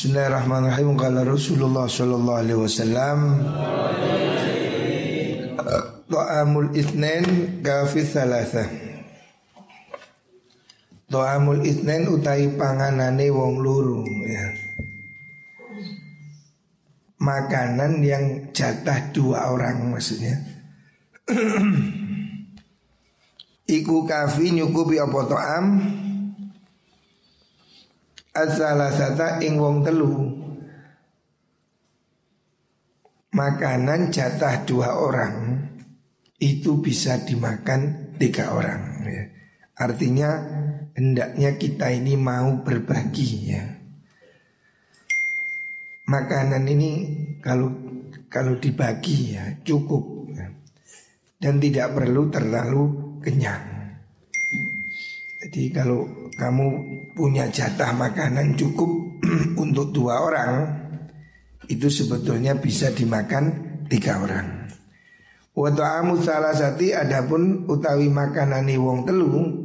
Bismillahirrahmanirrahim. 0.00 0.96
Kalau 0.96 1.28
Rasulullah 1.28 1.84
Shallallahu 1.84 2.40
Alaihi 2.40 2.56
Wasallam 2.56 3.18
Ta'amul 6.08 6.72
ithnain 6.72 7.60
kafi 7.60 8.08
thalatha 8.08 8.64
Ta'amul 11.04 11.60
ithnain 11.68 12.08
utai 12.08 12.48
panganane 12.48 13.28
wong 13.28 13.60
luru 13.60 14.00
ya. 14.24 14.56
Makanan 17.20 18.00
yang 18.00 18.24
jatah 18.56 19.12
dua 19.12 19.52
orang 19.52 19.84
maksudnya 19.84 20.40
Iku 23.76 24.08
kafi 24.08 24.48
nyukupi 24.56 24.96
apa 24.96 25.20
ta'am 25.28 25.64
Asalasata 28.30 29.42
ing 29.42 29.58
wong 29.58 29.82
telu 29.82 30.14
Makanan 33.34 34.14
jatah 34.14 34.62
dua 34.62 34.94
orang 35.02 35.66
Itu 36.38 36.78
bisa 36.78 37.18
dimakan 37.26 38.14
tiga 38.22 38.54
orang 38.54 39.02
ya. 39.02 39.24
Artinya 39.82 40.30
hendaknya 40.94 41.58
kita 41.58 41.90
ini 41.90 42.14
mau 42.14 42.62
berbagi 42.62 43.30
ya 43.50 43.64
Makanan 46.06 46.66
ini 46.70 46.90
kalau 47.42 47.70
kalau 48.30 48.58
dibagi 48.58 49.34
ya 49.34 49.58
cukup 49.66 50.30
ya. 50.34 50.46
Dan 51.38 51.58
tidak 51.58 51.98
perlu 51.98 52.30
terlalu 52.30 52.82
kenyang 53.22 53.69
Jadi 55.40 55.72
kalau 55.72 56.04
kamu 56.36 56.66
punya 57.16 57.48
jatah 57.48 57.96
makanan 57.96 58.60
cukup 58.60 58.92
untuk 59.64 59.88
dua 59.96 60.20
orang 60.20 60.52
itu 61.64 61.88
sebetulnya 61.88 62.60
bisa 62.60 62.92
dimakan 62.92 63.48
tiga 63.88 64.20
orang. 64.20 64.68
Wata'amu 65.56 66.20
salah 66.20 66.52
sati 66.52 66.92
adapun 66.92 67.64
utawi 67.66 68.12
makanani 68.12 68.76
wong 68.76 69.08
telu 69.08 69.64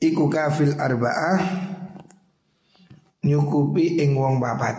iku 0.00 0.32
kafil 0.32 0.80
arba'ah 0.80 1.38
nyukupi 3.28 4.00
ing 4.00 4.16
wong 4.16 4.40
papat. 4.40 4.76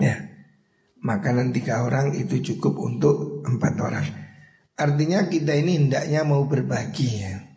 Ya, 0.00 0.16
makanan 1.02 1.50
tiga 1.50 1.82
orang 1.82 2.14
itu 2.14 2.40
cukup 2.54 2.78
untuk 2.78 3.42
empat 3.42 3.74
orang. 3.76 4.29
Artinya 4.80 5.28
kita 5.28 5.52
ini 5.52 5.76
hendaknya 5.76 6.24
mau 6.24 6.48
berbagi 6.48 7.08
ya 7.20 7.50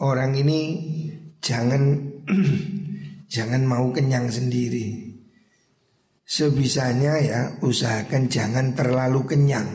orang 0.00 0.36
ini 0.36 0.60
jangan 1.40 1.82
jangan 3.34 3.62
mau 3.64 3.88
kenyang 3.92 4.28
sendiri. 4.28 5.04
Sebisanya 6.26 7.22
ya 7.22 7.40
usahakan 7.62 8.26
jangan 8.26 8.74
terlalu 8.74 9.22
kenyang. 9.30 9.68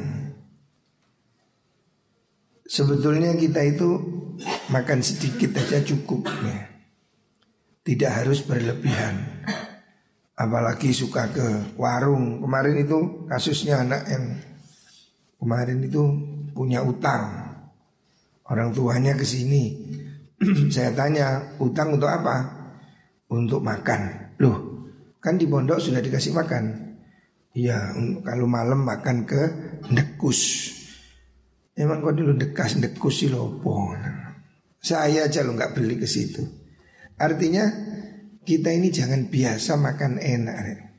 Sebetulnya 2.68 3.36
kita 3.36 3.64
itu 3.64 3.90
makan 4.68 5.00
sedikit 5.00 5.56
aja 5.60 5.80
cukup 5.80 6.28
ya. 6.28 6.60
Tidak 7.82 8.12
harus 8.12 8.44
berlebihan. 8.44 9.48
Apalagi 10.36 10.92
suka 10.92 11.32
ke 11.32 11.76
warung. 11.80 12.44
Kemarin 12.44 12.84
itu 12.84 13.00
kasusnya 13.32 13.84
anak 13.88 14.04
yang 14.12 14.24
kemarin 15.42 15.82
itu 15.82 16.04
punya 16.54 16.86
utang. 16.86 17.50
Orang 18.46 18.70
tuanya 18.78 19.18
ke 19.18 19.26
sini 19.26 19.74
saya 20.76 20.94
tanya 20.94 21.58
utang 21.58 21.98
untuk 21.98 22.14
apa? 22.14 22.62
Untuk 23.32 23.66
makan. 23.66 24.36
Loh, 24.38 24.58
kan 25.18 25.42
di 25.42 25.50
pondok 25.50 25.82
sudah 25.82 26.04
dikasih 26.04 26.38
makan. 26.38 26.94
Iya, 27.52 27.96
kalau 28.24 28.48
malam 28.48 28.86
makan 28.86 29.28
ke 29.28 29.42
dekus. 29.92 30.72
Emang 31.76 32.04
kok 32.04 32.16
dulu 32.16 32.36
dekas 32.36 32.78
dekus 32.80 33.26
sih 33.26 33.30
lopo. 33.32 33.96
Saya 34.82 35.26
aja 35.26 35.42
lo 35.42 35.56
nggak 35.56 35.74
beli 35.74 35.96
ke 35.98 36.08
situ. 36.08 36.44
Artinya 37.22 37.64
kita 38.42 38.74
ini 38.74 38.90
jangan 38.90 39.30
biasa 39.30 39.78
makan 39.78 40.20
enak. 40.20 40.91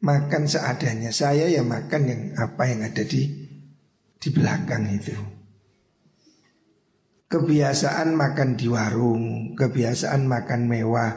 Makan 0.00 0.48
seadanya. 0.48 1.12
Saya 1.12 1.48
ya 1.48 1.60
makan 1.60 2.02
yang 2.08 2.22
apa 2.40 2.68
yang 2.68 2.80
ada 2.84 3.04
di 3.04 3.28
di 4.20 4.28
belakang 4.32 4.88
itu. 4.92 5.16
Kebiasaan 7.30 8.16
makan 8.18 8.58
di 8.58 8.66
warung, 8.66 9.54
kebiasaan 9.54 10.26
makan 10.26 10.66
mewah 10.66 11.12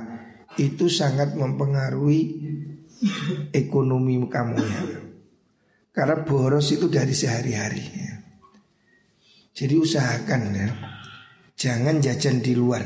itu 0.61 0.85
sangat 0.85 1.33
mempengaruhi 1.33 2.21
ekonomi 3.51 4.21
kamu 4.29 4.57
ya. 4.61 4.81
Karena 5.93 6.21
boros 6.25 6.73
itu 6.73 6.89
dari 6.89 7.13
sehari-hari 7.13 7.83
ya. 7.85 8.13
Jadi 9.53 9.75
usahakan 9.77 10.41
ya. 10.53 10.69
Jangan 11.53 12.01
jajan 12.01 12.41
di 12.41 12.53
luar. 12.57 12.81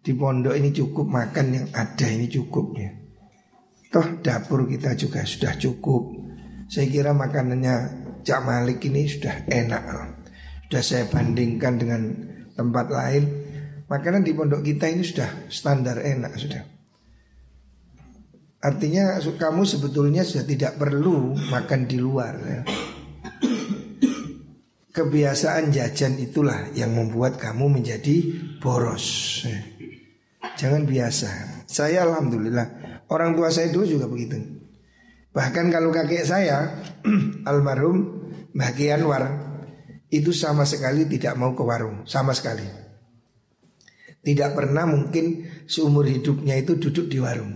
Di 0.00 0.16
pondok 0.16 0.56
ini 0.56 0.72
cukup 0.72 1.04
makan 1.04 1.46
yang 1.52 1.66
ada 1.76 2.08
ini 2.08 2.24
cukup 2.32 2.72
ya. 2.80 2.88
Toh 3.88 4.20
dapur 4.20 4.68
kita 4.68 4.92
juga 4.94 5.24
sudah 5.24 5.56
cukup. 5.56 6.16
Saya 6.68 6.86
kira 6.88 7.16
makanannya 7.16 7.74
Cak 8.24 8.40
Malik 8.44 8.84
ini 8.84 9.08
sudah 9.08 9.48
enak. 9.48 9.82
Sudah 10.68 10.82
saya 10.84 11.04
bandingkan 11.08 11.80
dengan 11.80 12.02
tempat 12.52 12.86
lain 12.92 13.24
Makanan 13.88 14.20
di 14.20 14.36
pondok 14.36 14.60
kita 14.60 14.84
ini 14.92 15.00
sudah 15.00 15.48
standar 15.48 16.04
enak 16.04 16.36
sudah 16.36 16.60
Artinya 18.58 19.16
kamu 19.16 19.62
sebetulnya 19.64 20.26
sudah 20.26 20.44
tidak 20.44 20.82
perlu 20.82 21.30
makan 21.46 21.86
di 21.86 21.94
luar 21.96 22.34
ya. 22.42 22.60
Kebiasaan 24.90 25.70
jajan 25.70 26.18
itulah 26.18 26.66
yang 26.74 26.90
membuat 26.90 27.38
kamu 27.38 27.78
menjadi 27.78 28.34
boros 28.58 29.06
ya. 29.46 29.62
Jangan 30.58 30.90
biasa 30.90 31.30
Saya 31.70 32.02
Alhamdulillah 32.02 32.77
Orang 33.08 33.36
tua 33.36 33.48
saya 33.48 33.72
dulu 33.72 33.88
juga 33.88 34.04
begitu 34.04 34.36
Bahkan 35.32 35.70
kalau 35.70 35.94
kakek 35.94 36.24
saya 36.26 36.82
Almarhum 37.48 37.96
Mbah 38.56 38.74
War 39.06 39.24
itu 40.08 40.32
sama 40.32 40.64
sekali 40.64 41.04
tidak 41.04 41.36
mau 41.36 41.52
ke 41.52 41.62
warung, 41.62 42.08
sama 42.08 42.32
sekali. 42.32 42.64
Tidak 44.18 44.50
pernah 44.56 44.88
mungkin 44.88 45.46
seumur 45.68 46.08
hidupnya 46.08 46.56
itu 46.58 46.80
duduk 46.80 47.06
di 47.12 47.20
warung. 47.20 47.54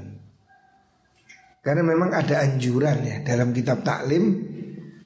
Karena 1.58 1.82
memang 1.82 2.12
ada 2.12 2.44
anjuran 2.44 2.98
ya 3.02 3.16
dalam 3.26 3.50
kitab 3.50 3.82
taklim 3.82 4.46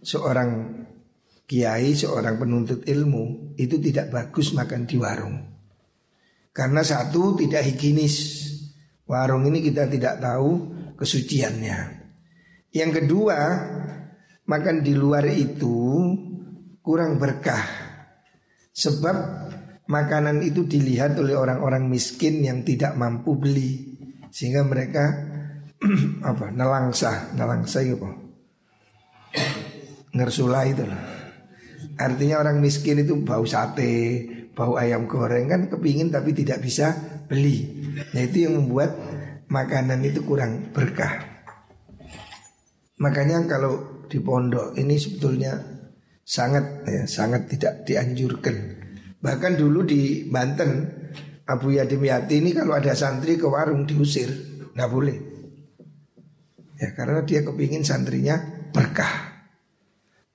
seorang 0.03 0.75
kiai, 1.47 1.95
seorang 1.95 2.37
penuntut 2.37 2.85
ilmu 2.85 3.57
itu 3.57 3.79
tidak 3.79 4.13
bagus 4.13 4.53
makan 4.53 4.85
di 4.85 4.97
warung. 4.99 5.37
Karena 6.51 6.83
satu 6.85 7.41
tidak 7.41 7.63
higienis. 7.63 8.46
Warung 9.07 9.47
ini 9.47 9.63
kita 9.63 9.87
tidak 9.87 10.19
tahu 10.19 10.75
kesuciannya. 10.99 11.79
Yang 12.75 12.91
kedua, 13.03 13.39
makan 14.51 14.83
di 14.83 14.93
luar 14.99 15.25
itu 15.31 16.11
kurang 16.83 17.19
berkah. 17.23 17.65
Sebab 18.75 19.17
makanan 19.87 20.43
itu 20.43 20.67
dilihat 20.67 21.15
oleh 21.19 21.39
orang-orang 21.39 21.87
miskin 21.87 22.43
yang 22.43 22.67
tidak 22.67 22.99
mampu 22.99 23.39
beli 23.39 23.95
sehingga 24.35 24.67
mereka 24.67 25.05
apa 26.31 26.51
nelangsa 26.51 27.33
nelangsa 27.39 27.87
itu 27.87 27.95
apa 27.95 28.11
ngersula 30.13 30.67
itu 30.67 30.83
artinya 31.97 32.43
orang 32.43 32.59
miskin 32.59 33.07
itu 33.07 33.15
bau 33.23 33.47
sate 33.47 34.27
bau 34.53 34.75
ayam 34.75 35.07
goreng 35.07 35.47
kan 35.47 35.71
kepingin 35.71 36.11
tapi 36.11 36.35
tidak 36.35 36.61
bisa 36.61 37.16
beli 37.27 37.87
nah 38.15 38.23
itu 38.23 38.47
yang 38.49 38.59
membuat 38.63 38.95
makanan 39.51 40.03
itu 40.03 40.23
kurang 40.27 40.71
berkah 40.75 41.23
makanya 42.99 43.45
kalau 43.47 44.07
di 44.07 44.19
pondok 44.23 44.79
ini 44.79 44.95
sebetulnya 44.97 45.77
sangat 46.27 46.83
ya, 46.91 47.03
sangat 47.07 47.47
tidak 47.47 47.87
dianjurkan. 47.87 48.57
Bahkan 49.23 49.53
dulu 49.55 49.87
di 49.87 50.27
Banten 50.27 50.91
Abu 51.47 51.79
Yadim 51.79 52.03
Yati 52.03 52.43
ini 52.43 52.51
kalau 52.51 52.75
ada 52.75 52.91
santri 52.99 53.39
ke 53.39 53.47
warung 53.47 53.87
diusir, 53.87 54.29
nggak 54.75 54.91
boleh. 54.91 55.19
Ya 56.77 56.93
karena 56.93 57.23
dia 57.23 57.41
kepingin 57.47 57.87
santrinya 57.87 58.37
berkah. 58.75 59.47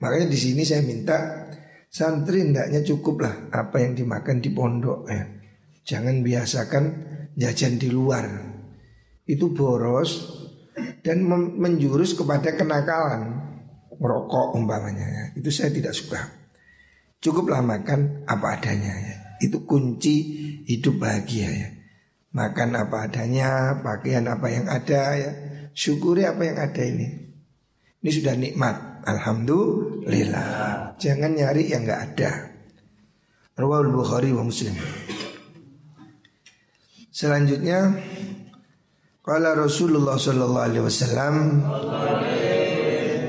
Makanya 0.01 0.33
di 0.33 0.39
sini 0.39 0.65
saya 0.65 0.81
minta 0.81 1.45
santri 1.91 2.41
hendaknya 2.41 2.81
cukup 2.81 3.21
lah 3.21 3.35
apa 3.53 3.83
yang 3.83 3.93
dimakan 3.93 4.41
di 4.41 4.49
pondok 4.49 5.05
ya. 5.05 5.21
Jangan 5.91 6.23
biasakan 6.23 6.83
jajan 7.35 7.75
di 7.75 7.91
luar. 7.91 8.23
Itu 9.27 9.51
boros 9.51 10.39
dan 11.03 11.27
menjurus 11.59 12.15
kepada 12.15 12.55
kenakalan 12.55 13.51
merokok 13.99 14.55
umpamanya 14.55 15.03
ya. 15.03 15.25
Itu 15.35 15.51
saya 15.51 15.75
tidak 15.75 15.91
suka. 15.91 16.21
Cukuplah 17.19 17.59
makan 17.59 18.23
apa 18.23 18.55
adanya 18.55 18.93
ya. 18.95 19.15
Itu 19.43 19.67
kunci 19.67 20.15
hidup 20.63 21.03
bahagia 21.03 21.49
ya. 21.51 21.69
Makan 22.31 22.69
apa 22.79 23.11
adanya, 23.11 23.83
pakaian 23.83 24.25
apa 24.31 24.47
yang 24.47 24.65
ada 24.71 25.03
ya. 25.19 25.31
Syukuri 25.75 26.23
apa 26.23 26.41
yang 26.47 26.57
ada 26.57 26.81
ini. 26.87 27.07
Ini 28.01 28.09
sudah 28.09 28.33
nikmat. 28.39 28.75
Alhamdulillah. 29.03 30.95
Jangan 30.97 31.35
nyari 31.35 31.67
yang 31.67 31.83
nggak 31.83 32.01
ada. 32.15 32.31
Rawal 33.59 33.91
Bukhari 33.91 34.31
wa 34.33 34.47
Muslim. 34.47 34.73
Selanjutnya 37.11 37.91
Kala 39.19 39.51
Rasulullah 39.51 40.15
sallallahu 40.15 40.63
alaihi 40.63 40.85
wasallam 40.87 41.35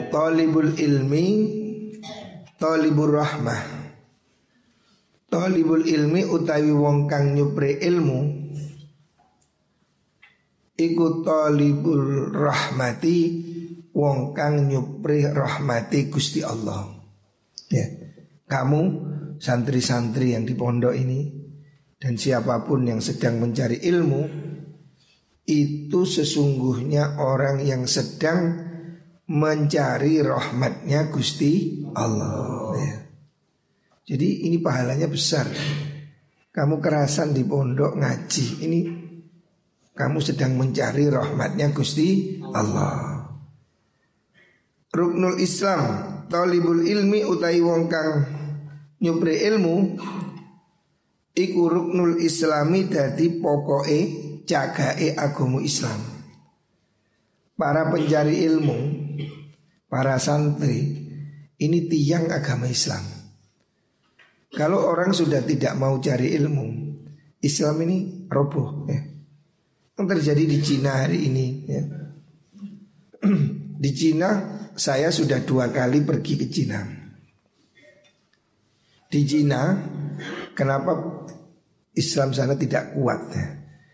Talibul 0.06 0.78
ilmi 0.78 1.26
Talibur 2.62 3.10
rahmah. 3.18 3.58
Talibul 5.26 5.82
ilmi 5.82 6.22
utawi 6.22 6.70
wong 6.70 7.10
kang 7.10 7.34
nyupre 7.34 7.82
ilmu 7.82 8.20
Iku 10.78 11.26
talibul 11.26 12.30
rahmati 12.30 13.18
Wong 13.98 14.30
kang 14.30 14.70
nyupri 14.70 15.26
rahmati 15.26 16.06
Gusti 16.06 16.40
Allah. 16.46 16.86
Ya 17.66 17.90
Kamu 18.46 18.80
santri-santri 19.42 20.38
yang 20.38 20.46
di 20.46 20.54
pondok 20.54 20.94
ini 20.94 21.41
Dan 22.02 22.18
siapa 22.18 22.66
pun 22.66 22.82
yang 22.82 22.98
sedang 22.98 23.38
mencari 23.38 23.78
ilmu 23.78 24.22
Itu 25.46 26.02
sesungguhnya 26.02 27.22
orang 27.22 27.62
yang 27.62 27.86
sedang 27.86 28.70
mencari 29.30 30.18
rahmatnya 30.18 31.06
Gusti 31.14 31.82
Allah. 31.94 32.74
Ya. 32.74 32.96
Jadi 34.12 34.50
ini 34.50 34.58
pahalanya 34.58 35.06
besar. 35.06 35.46
Kamu 36.52 36.82
kerasan 36.82 37.32
di 37.32 37.46
pondok 37.46 37.96
ngaji 37.96 38.46
Ini 38.66 38.80
kamu 39.92 40.18
sedang 40.24 40.56
mencari 40.58 41.06
rahmatnya 41.06 41.70
Gusti 41.70 42.40
Allah. 42.52 43.28
Ruknul 44.92 45.40
Islam 45.40 46.12
Talibul 46.32 46.88
ilmi 46.88 47.28
utai 47.28 47.60
wong 47.60 47.92
kang 47.92 48.24
nyupri 49.04 49.36
ilmu 49.52 50.00
Iku 51.32 51.64
ruknul 51.64 52.20
islami 52.20 52.92
dadi 52.92 53.40
pokoke 53.40 54.00
jagae 54.44 55.16
agama 55.16 55.64
Islam. 55.64 56.00
Para 57.56 57.88
pencari 57.88 58.42
ilmu 58.48 58.78
Para 59.86 60.16
santri 60.16 60.80
Ini 61.56 61.78
tiang 61.88 62.28
agama 62.32 62.68
Islam. 62.68 63.04
Kalau 64.52 64.84
orang 64.84 65.16
sudah 65.16 65.40
tidak 65.40 65.72
mau 65.80 65.96
cari 66.02 66.36
ilmu 66.36 66.66
Islam 67.40 67.76
ini 67.88 68.28
roboh 68.28 68.84
ya. 68.84 69.00
Yang 69.96 70.06
terjadi 70.18 70.44
di 70.44 70.58
Cina 70.60 70.92
hari 71.06 71.18
ini 71.32 71.46
ya. 71.64 71.82
Di 73.82 73.90
Cina 73.94 74.30
saya 74.78 75.10
sudah 75.10 75.42
dua 75.42 75.70
kali 75.74 76.06
pergi 76.06 76.34
ke 76.38 76.46
Cina 76.46 77.01
Di 79.12 79.28
Cina 79.28 79.76
kenapa 80.56 80.96
Islam 81.92 82.32
sana 82.32 82.56
tidak 82.56 82.96
kuat 82.96 83.20
ya? 83.28 83.46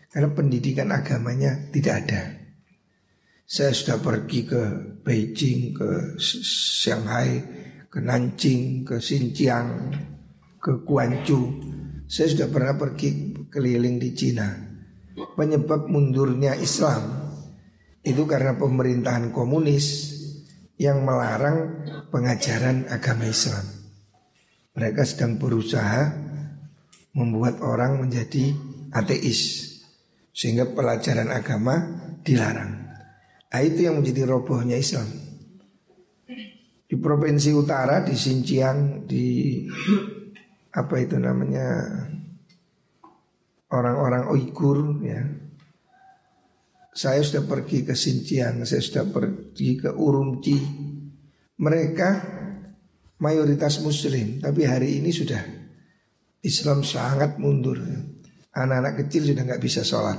Karena 0.07 0.31
pendidikan 0.31 0.95
agamanya 0.95 1.67
tidak 1.75 2.07
ada 2.07 2.21
Saya 3.43 3.75
sudah 3.75 3.99
pergi 3.99 4.47
ke 4.47 4.61
Beijing, 5.03 5.75
ke 5.75 6.15
Shanghai, 6.17 7.43
ke 7.91 7.99
Nanjing, 7.99 8.87
ke 8.87 8.95
Xinjiang, 9.03 9.91
ke 10.63 10.71
Guangzhou 10.87 11.43
Saya 12.07 12.31
sudah 12.31 12.47
pernah 12.47 12.79
pergi 12.79 13.35
keliling 13.51 13.99
di 13.99 14.09
Cina 14.15 14.69
penyebab 15.35 15.91
mundurnya 15.91 16.55
Islam 16.55 17.31
itu 17.99 18.23
karena 18.23 18.55
pemerintahan 18.55 19.35
komunis 19.35 20.15
yang 20.79 21.03
melarang 21.03 21.83
pengajaran 22.07 22.87
agama 22.87 23.27
Islam. 23.27 23.78
Mereka 24.79 25.03
sedang 25.03 25.35
berusaha 25.35 26.07
membuat 27.11 27.59
orang 27.59 27.99
menjadi 27.99 28.55
ateis 28.95 29.67
sehingga 30.31 30.71
pelajaran 30.71 31.27
agama 31.35 31.75
dilarang. 32.23 32.79
Nah, 33.51 33.59
itu 33.59 33.91
yang 33.91 33.99
menjadi 33.99 34.23
robohnya 34.23 34.79
Islam. 34.79 35.03
Di 36.87 36.95
provinsi 36.95 37.51
utara 37.51 38.07
di 38.07 38.15
Xinjiang 38.15 39.03
di 39.03 39.67
apa 40.71 40.95
itu 40.95 41.19
namanya 41.19 41.67
orang-orang 43.75 44.31
Uighur 44.31 45.03
ya. 45.03 45.21
Saya 46.95 47.19
sudah 47.19 47.43
pergi 47.43 47.83
ke 47.83 47.99
Xinjiang, 47.99 48.63
saya 48.63 48.79
sudah 48.79 49.11
pergi 49.11 49.75
ke 49.75 49.91
Urumqi. 49.91 50.57
Mereka 51.59 52.09
mayoritas 53.19 53.83
muslim, 53.83 54.39
tapi 54.39 54.65
hari 54.65 55.03
ini 55.03 55.11
sudah 55.11 55.43
Islam 56.43 56.81
sangat 56.87 57.35
mundur. 57.37 57.79
Anak-anak 58.49 59.05
kecil 59.05 59.29
sudah 59.29 59.45
nggak 59.45 59.61
bisa 59.61 59.85
sholat 59.85 60.17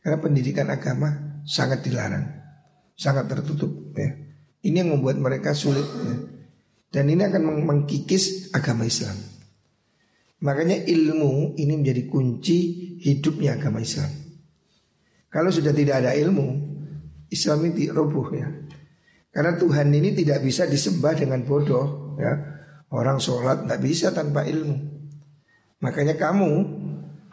karena 0.00 0.18
pendidikan 0.18 0.68
agama 0.72 1.40
sangat 1.44 1.84
dilarang, 1.84 2.26
sangat 2.96 3.28
tertutup. 3.28 3.92
Ya. 3.94 4.16
Ini 4.60 4.84
yang 4.84 4.96
membuat 4.96 5.20
mereka 5.20 5.52
sulit. 5.52 5.84
Ya. 5.84 6.16
Dan 6.90 7.06
ini 7.06 7.22
akan 7.22 7.64
mengkikis 7.64 8.50
agama 8.50 8.82
Islam. 8.82 9.14
Makanya 10.40 10.82
ilmu 10.88 11.54
ini 11.60 11.78
menjadi 11.78 12.08
kunci 12.10 12.58
hidupnya 12.98 13.60
agama 13.60 13.78
Islam. 13.78 14.10
Kalau 15.30 15.54
sudah 15.54 15.70
tidak 15.70 16.02
ada 16.02 16.16
ilmu, 16.16 16.48
Islam 17.30 17.70
ini 17.70 17.86
roboh 17.92 18.26
ya. 18.34 18.50
Karena 19.30 19.54
Tuhan 19.54 19.94
ini 19.94 20.10
tidak 20.10 20.42
bisa 20.42 20.66
disembah 20.66 21.14
dengan 21.14 21.46
bodoh 21.46 22.09
ya. 22.20 22.32
Orang 22.90 23.22
sholat 23.22 23.64
tidak 23.64 23.80
bisa 23.80 24.10
tanpa 24.12 24.44
ilmu. 24.44 24.76
Makanya 25.80 26.18
kamu 26.18 26.50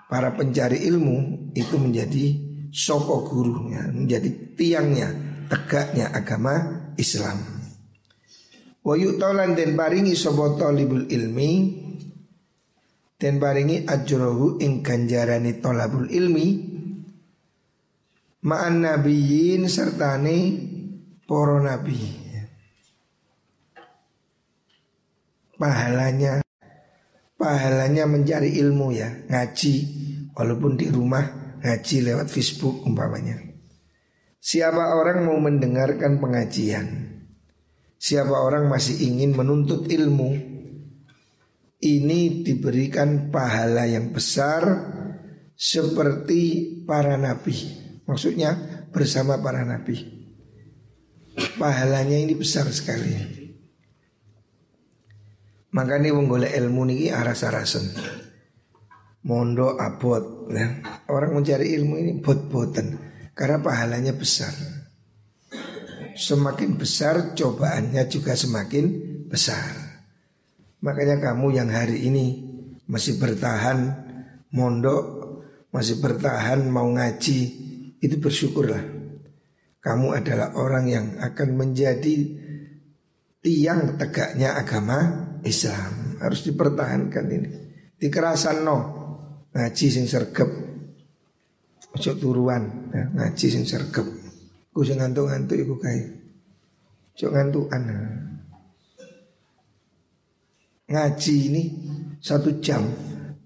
para 0.08 0.32
pencari 0.38 0.88
ilmu 0.88 1.50
itu 1.52 1.76
menjadi 1.76 2.26
soko 2.72 3.28
guru 3.28 3.74
ya, 3.74 3.90
menjadi 3.90 4.56
tiangnya, 4.56 5.10
tegaknya 5.52 6.14
agama 6.14 6.56
Islam. 6.96 7.42
Wa 8.86 8.96
yu'tolan 8.96 9.58
dan 9.58 9.76
paringi 9.76 10.16
soboto 10.16 10.72
libul 10.72 11.10
ilmi 11.12 11.52
dan 13.18 13.42
paringi 13.42 13.84
ajrohu 13.84 14.62
ing 14.62 14.86
ganjarani 14.86 15.58
tolabul 15.58 16.08
ilmi 16.08 16.48
ma'an 18.46 18.86
nabiyyin 18.86 19.66
sertane 19.66 20.38
poro 21.26 21.58
nabi 21.60 22.27
pahalanya 25.58 26.42
pahalanya 27.38 28.06
mencari 28.06 28.58
ilmu 28.62 28.94
ya 28.94 29.10
ngaji 29.30 29.76
walaupun 30.34 30.78
di 30.78 30.88
rumah 30.90 31.58
ngaji 31.62 31.96
lewat 32.08 32.30
Facebook 32.30 32.86
umpamanya 32.86 33.42
siapa 34.40 34.96
orang 34.96 35.26
mau 35.26 35.38
mendengarkan 35.42 36.22
pengajian 36.22 36.86
siapa 37.98 38.34
orang 38.38 38.70
masih 38.70 39.02
ingin 39.02 39.34
menuntut 39.34 39.90
ilmu 39.90 40.58
ini 41.78 42.42
diberikan 42.42 43.30
pahala 43.30 43.86
yang 43.86 44.10
besar 44.10 44.66
seperti 45.54 46.74
para 46.86 47.18
nabi. 47.18 47.54
Maksudnya 48.06 48.58
bersama 48.90 49.38
para 49.42 49.62
nabi. 49.62 50.06
Pahalanya 51.58 52.18
ini 52.18 52.34
besar 52.34 52.66
sekali. 52.74 53.14
Makanya 55.76 56.16
wong 56.16 56.32
golek 56.32 56.56
ilmu 56.56 56.88
niki 56.88 57.12
aras-arasen. 57.12 57.92
Mondo 59.28 59.76
abot 59.76 60.48
ya. 60.56 60.80
Orang 61.12 61.36
mencari 61.36 61.76
ilmu 61.76 62.00
ini 62.00 62.12
bot-boten 62.24 62.96
karena 63.36 63.60
pahalanya 63.60 64.16
besar. 64.16 64.56
Semakin 66.18 66.80
besar 66.80 67.36
cobaannya 67.36 68.08
juga 68.08 68.34
semakin 68.34 68.86
besar. 69.28 69.88
Makanya 70.82 71.20
kamu 71.20 71.48
yang 71.54 71.70
hari 71.70 72.08
ini 72.08 72.26
masih 72.88 73.20
bertahan 73.20 74.08
mondok, 74.56 75.06
masih 75.70 76.00
bertahan 76.00 76.66
mau 76.72 76.88
ngaji, 76.90 77.40
itu 78.02 78.16
bersyukurlah. 78.18 78.82
Kamu 79.84 80.16
adalah 80.16 80.56
orang 80.58 80.86
yang 80.90 81.08
akan 81.22 81.50
menjadi 81.54 82.16
tiang 83.44 83.96
tegaknya 83.96 84.58
agama 84.58 84.98
Islam. 85.48 86.20
Harus 86.20 86.44
dipertahankan 86.44 87.26
ini. 87.32 87.50
Dikerasan 87.98 88.62
no, 88.62 88.78
ngaji 89.56 89.86
sing 89.90 90.06
sergep. 90.06 90.50
Ojo 91.98 92.12
turuan, 92.20 92.94
ya, 92.94 93.10
ngaji 93.10 93.48
sing 93.48 93.64
sergep. 93.66 94.06
Ku 94.70 94.86
sing 94.86 95.02
ngantuk-ngantuk 95.02 95.58
iku 95.58 95.76
kae. 95.82 96.02
Ojo 97.18 97.28
ngantukan. 97.34 97.82
Ngaji 100.88 101.36
ini 101.52 101.64
satu 102.24 102.64
jam 102.64 102.80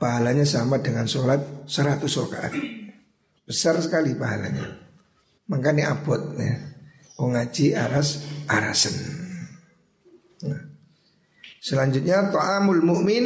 Pahalanya 0.02 0.42
sama 0.50 0.82
dengan 0.82 1.06
sholat 1.06 1.70
seratus 1.70 2.18
rakaat 2.18 2.58
Besar 3.46 3.78
sekali 3.78 4.18
pahalanya. 4.18 4.66
Makanya 5.46 5.94
abot 5.94 6.18
ya. 6.42 6.58
Ngaji 7.22 7.78
aras 7.78 8.26
arasen. 8.50 8.98
Nah. 10.42 10.71
Selanjutnya 11.62 12.34
ta'amul 12.34 12.82
mukmin 12.82 13.26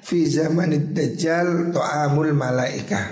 fi 0.00 0.24
zamanid 0.24 0.96
dajjal 0.96 1.76
ta'amul 1.76 2.32
malaika. 2.32 3.04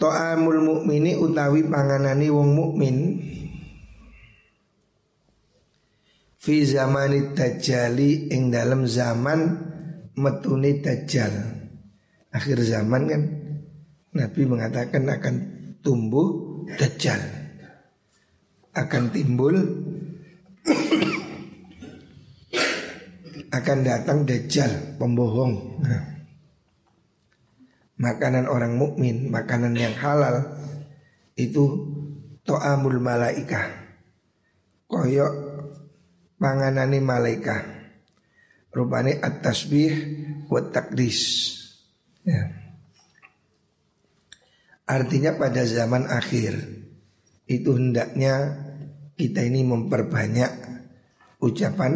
Ta'amul 0.00 0.64
mukmini 0.64 1.20
utawi 1.20 1.68
panganani 1.68 2.32
wong 2.32 2.48
mukmin 2.48 2.96
fi 6.40 6.64
zamanid 6.64 7.36
dajjali 7.36 8.32
ing 8.32 8.48
dalam 8.48 8.88
zaman 8.88 9.40
metuni 10.16 10.80
dajjal. 10.80 11.32
Akhir 12.32 12.56
zaman 12.64 13.02
kan 13.04 13.22
Nabi 14.16 14.42
mengatakan 14.48 15.12
akan 15.12 15.34
tumbuh 15.84 16.64
dajjal. 16.72 17.20
Akan 18.72 19.12
timbul 19.12 19.56
akan 23.56 23.78
datang 23.82 24.22
dajjal 24.28 24.98
pembohong. 25.00 25.80
Nah, 25.82 26.02
makanan 27.98 28.46
orang 28.46 28.76
mukmin, 28.76 29.32
makanan 29.32 29.74
yang 29.74 29.96
halal 29.96 30.44
itu 31.34 31.64
to'amul 32.44 33.00
malaika. 33.00 33.66
Koyok 34.86 35.32
panganani 36.38 36.98
malaika. 37.02 37.56
Rupane 38.70 39.16
at-tasbih 39.24 39.92
wa 40.52 40.60
takdis. 40.68 41.20
Ya. 42.28 42.52
Artinya 44.84 45.34
pada 45.34 45.64
zaman 45.64 46.06
akhir 46.06 46.60
itu 47.48 47.72
hendaknya 47.72 48.65
kita 49.16 49.40
ini 49.42 49.64
memperbanyak 49.64 50.52
ucapan 51.40 51.92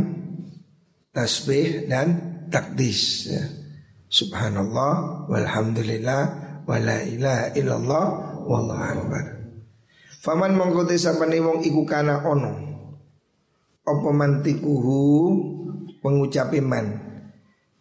tasbih 1.12 1.86
dan 1.86 2.08
takdis 2.48 3.28
ya. 3.28 3.44
Subhanallah 4.10 5.28
walhamdulillah 5.30 6.22
wala 6.66 6.96
ilaha 7.06 7.54
illallah 7.54 8.06
wallahu 8.42 8.82
akbar. 8.82 9.24
Faman 10.20 10.58
mongko 10.58 10.90
sapane 10.98 11.38
wong 11.38 11.62
iku 11.62 11.86
kana 11.86 12.26
ono 12.26 12.70
apa 13.86 14.08
mantikuhu 14.12 14.98
pengucapi 16.04 16.60
man 16.60 17.00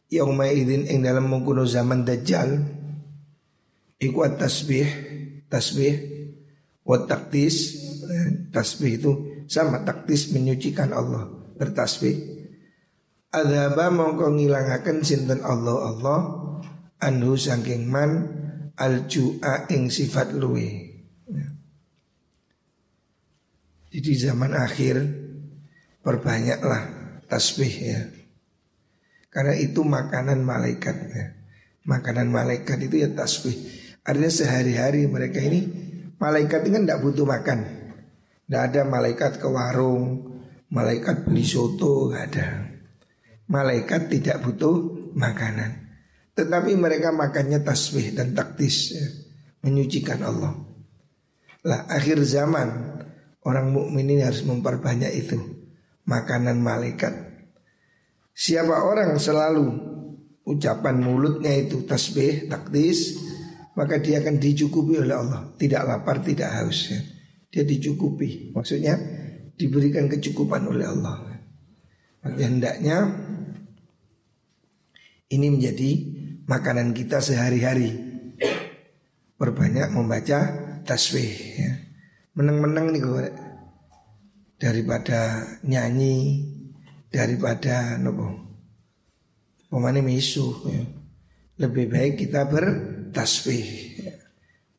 yauma 0.10 0.50
idzin 0.50 0.90
ing 0.90 1.06
dalam 1.06 1.30
mengkuno 1.30 1.68
zaman 1.68 2.08
dajjal 2.08 2.66
iku 4.02 4.26
tasbih 4.34 4.88
tasbih 5.52 5.94
wa 6.88 7.06
takdis 7.06 7.56
eh, 8.10 8.50
tasbih 8.50 8.92
itu 8.98 9.12
sama 9.50 9.82
taktis 9.82 10.30
menyucikan 10.30 10.94
Allah 10.94 11.26
bertasbih 11.58 12.40
Adhaba 13.30 13.94
mongko 13.94 14.34
ngilangaken 14.34 15.06
sinten 15.06 15.46
Allah 15.46 15.94
Allah 15.94 16.20
anhu 16.98 17.38
saking 17.38 17.86
man 17.86 18.26
aljua 18.74 19.70
ing 19.70 19.94
sifat 19.94 20.34
luwe. 20.34 20.98
Ya. 21.30 21.48
Jadi 23.94 24.12
zaman 24.18 24.58
akhir 24.58 24.98
perbanyaklah 26.02 26.82
tasbih 27.30 27.70
ya. 27.70 28.02
Karena 29.30 29.54
itu 29.62 29.86
makanan 29.86 30.42
malaikat 30.42 30.98
ya. 31.14 31.26
Makanan 31.86 32.34
malaikat 32.34 32.82
itu 32.82 33.06
ya 33.06 33.14
tasbih. 33.14 33.54
Artinya 34.02 34.34
sehari-hari 34.34 35.06
mereka 35.06 35.38
ini 35.38 35.70
malaikat 36.18 36.66
ini 36.66 36.82
kan 36.82 36.84
tidak 36.90 37.02
butuh 37.06 37.30
makan. 37.30 37.60
Tidak 38.50 38.66
ada 38.66 38.82
malaikat 38.82 39.38
ke 39.38 39.46
warung, 39.46 40.26
malaikat 40.74 41.30
beli 41.30 41.46
soto, 41.46 42.10
nggak 42.10 42.26
ada. 42.34 42.48
Malaikat 43.46 44.10
tidak 44.10 44.42
butuh 44.42 45.14
makanan. 45.14 45.86
Tetapi 46.34 46.74
mereka 46.74 47.14
makannya 47.14 47.62
tasbih 47.62 48.18
dan 48.18 48.34
taktis 48.34 48.98
ya, 48.98 49.06
menyucikan 49.62 50.26
Allah. 50.26 50.58
Lah 51.62 51.86
akhir 51.94 52.26
zaman 52.26 52.98
orang 53.46 53.70
mukmin 53.70 54.18
ini 54.18 54.26
harus 54.26 54.42
memperbanyak 54.42 55.14
itu 55.14 55.38
makanan 56.10 56.58
malaikat. 56.58 57.14
Siapa 58.34 58.82
orang 58.82 59.14
selalu 59.22 59.78
ucapan 60.50 60.98
mulutnya 60.98 61.54
itu 61.54 61.86
tasbih, 61.86 62.50
taktis, 62.50 63.14
maka 63.78 64.02
dia 64.02 64.26
akan 64.26 64.42
dicukupi 64.42 65.06
oleh 65.06 65.14
Allah. 65.14 65.54
Tidak 65.54 65.86
lapar, 65.86 66.26
tidak 66.26 66.50
haus. 66.50 66.90
Ya 66.90 67.19
dia 67.50 67.66
dicukupi. 67.66 68.54
Maksudnya 68.54 68.96
diberikan 69.58 70.08
kecukupan 70.08 70.70
oleh 70.70 70.86
Allah. 70.86 71.18
Maka 72.24 72.42
hendaknya 72.46 72.98
ini 75.30 75.48
menjadi 75.50 75.92
makanan 76.46 76.94
kita 76.94 77.22
sehari-hari. 77.22 78.08
Perbanyak 79.40 79.96
membaca 79.96 80.40
tasbih 80.84 81.32
ya. 81.56 81.72
Menang-menang 82.36 82.92
nih 82.92 83.02
gue 83.04 83.26
daripada 84.60 85.48
nyanyi, 85.64 86.44
daripada 87.08 87.96
nopo 87.96 88.50
pemane 89.72 90.04
misu 90.04 90.48
ya. 90.68 90.84
Lebih 91.60 91.86
baik 91.92 92.14
kita 92.20 92.48
bertasbih 92.48 93.68
ya. 94.00 94.16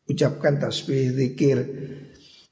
Ucapkan 0.08 0.58
tasbih, 0.60 1.12
zikir 1.14 1.58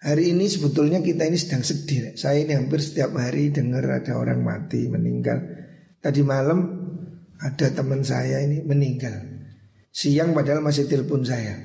Hari 0.09 0.33
ini 0.33 0.49
sebetulnya 0.49 1.05
kita 1.05 1.29
ini 1.29 1.37
sedang 1.37 1.61
sedih. 1.61 2.17
Saya 2.17 2.41
ini 2.41 2.57
hampir 2.57 2.81
setiap 2.81 3.13
hari 3.21 3.53
dengar 3.53 3.85
ada 3.85 4.17
orang 4.17 4.41
mati, 4.41 4.89
meninggal. 4.89 5.37
Tadi 6.01 6.25
malam 6.25 6.65
ada 7.37 7.69
teman 7.69 8.01
saya 8.01 8.41
ini 8.41 8.65
meninggal. 8.65 9.13
Siang 9.93 10.33
padahal 10.33 10.65
masih 10.65 10.89
telepon 10.89 11.29
saya. 11.29 11.61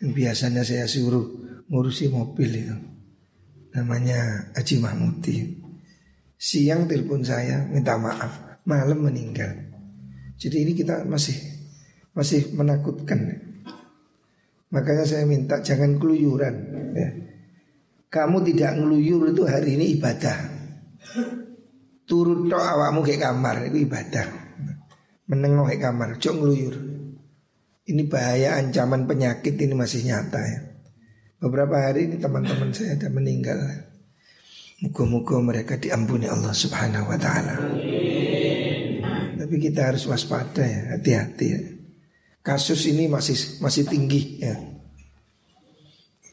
Biasanya 0.00 0.64
saya 0.64 0.88
suruh 0.88 1.28
ngurusi 1.68 2.08
mobil 2.08 2.50
itu. 2.56 2.76
Namanya 3.76 4.48
Haji 4.56 4.80
Mahmudi. 4.80 5.36
Siang 6.40 6.88
telepon 6.88 7.20
saya 7.20 7.68
minta 7.68 8.00
maaf, 8.00 8.64
malam 8.64 8.96
meninggal. 8.96 9.60
Jadi 10.40 10.56
ini 10.64 10.72
kita 10.72 11.04
masih 11.04 11.36
masih 12.16 12.48
menakutkan. 12.56 13.49
Makanya 14.70 15.02
saya 15.02 15.26
minta 15.26 15.58
jangan 15.58 15.98
keluyuran 15.98 16.54
ya. 16.94 17.10
Kamu 18.10 18.42
tidak 18.42 18.78
ngeluyur 18.78 19.34
itu 19.34 19.42
hari 19.46 19.78
ini 19.78 19.98
ibadah. 19.98 20.38
Turut 22.06 22.50
tok 22.50 22.58
awakmu 22.58 23.06
ke 23.06 23.18
kamar 23.18 23.70
itu 23.70 23.86
ibadah. 23.86 24.26
Menengok 25.30 25.70
ke 25.70 25.76
kamar, 25.78 26.18
cok 26.18 26.34
ngeluyur. 26.42 26.74
Ini 27.86 28.02
bahaya 28.10 28.58
ancaman 28.58 29.06
penyakit 29.06 29.54
ini 29.58 29.74
masih 29.78 30.06
nyata 30.06 30.42
ya. 30.42 30.58
Beberapa 31.38 31.86
hari 31.86 32.10
ini 32.10 32.18
teman-teman 32.18 32.74
saya 32.74 32.98
ada 32.98 33.06
meninggal. 33.10 33.58
Muka-muka 34.82 35.38
mereka 35.38 35.78
diampuni 35.78 36.26
Allah 36.26 36.50
subhanahu 36.50 37.14
wa 37.14 37.18
ta'ala. 37.18 37.56
Tapi 39.38 39.54
kita 39.58 39.94
harus 39.94 40.02
waspada 40.10 40.66
ya, 40.66 40.98
hati-hati 40.98 41.46
ya 41.46 41.60
kasus 42.50 42.90
ini 42.90 43.06
masih 43.06 43.62
masih 43.62 43.86
tinggi 43.86 44.42
ya. 44.42 44.58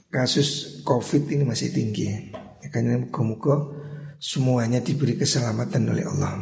Kasus 0.10 0.82
Covid 0.82 1.30
ini 1.30 1.46
masih 1.46 1.70
tinggi. 1.70 2.10
Ya, 2.10 2.68
karena 2.74 2.98
muka 2.98 3.70
semuanya 4.18 4.82
diberi 4.82 5.14
keselamatan 5.14 5.94
oleh 5.94 6.10
Allah. 6.10 6.42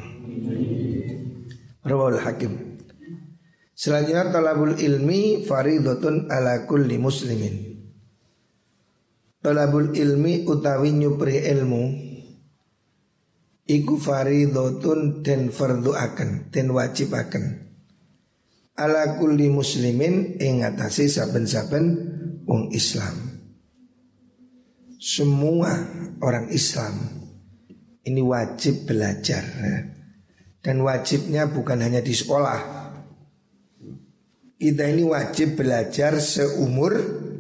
Rawal 1.84 2.24
Hakim. 2.24 2.80
Selanjutnya 3.76 4.32
talabul 4.32 4.80
ilmi 4.80 5.44
faridotun 5.44 6.32
ala 6.32 6.64
kulli 6.64 6.96
muslimin. 6.96 7.76
Talabul 9.44 9.92
ilmi 9.92 10.48
utawi 10.48 10.96
nyupri 10.96 11.44
ilmu 11.52 11.84
iku 13.68 14.00
faridotun 14.00 15.20
dan 15.20 15.52
fardu 15.52 15.92
akan 15.92 16.48
dan 16.56 16.72
wajib 16.72 17.12
akan 17.12 17.65
ala 18.76 19.16
kulli 19.16 19.48
muslimin 19.48 20.36
ing 20.40 20.64
saben-saben 21.08 21.86
wong 22.44 22.72
Islam. 22.76 23.16
Semua 25.00 25.72
orang 26.20 26.52
Islam 26.52 26.94
ini 28.04 28.22
wajib 28.22 28.90
belajar 28.90 29.44
ya. 29.44 29.78
dan 30.60 30.82
wajibnya 30.82 31.48
bukan 31.48 31.80
hanya 31.82 32.02
di 32.02 32.12
sekolah. 32.12 32.74
Kita 34.56 34.84
ini 34.88 35.04
wajib 35.06 35.62
belajar 35.62 36.18
seumur 36.18 36.96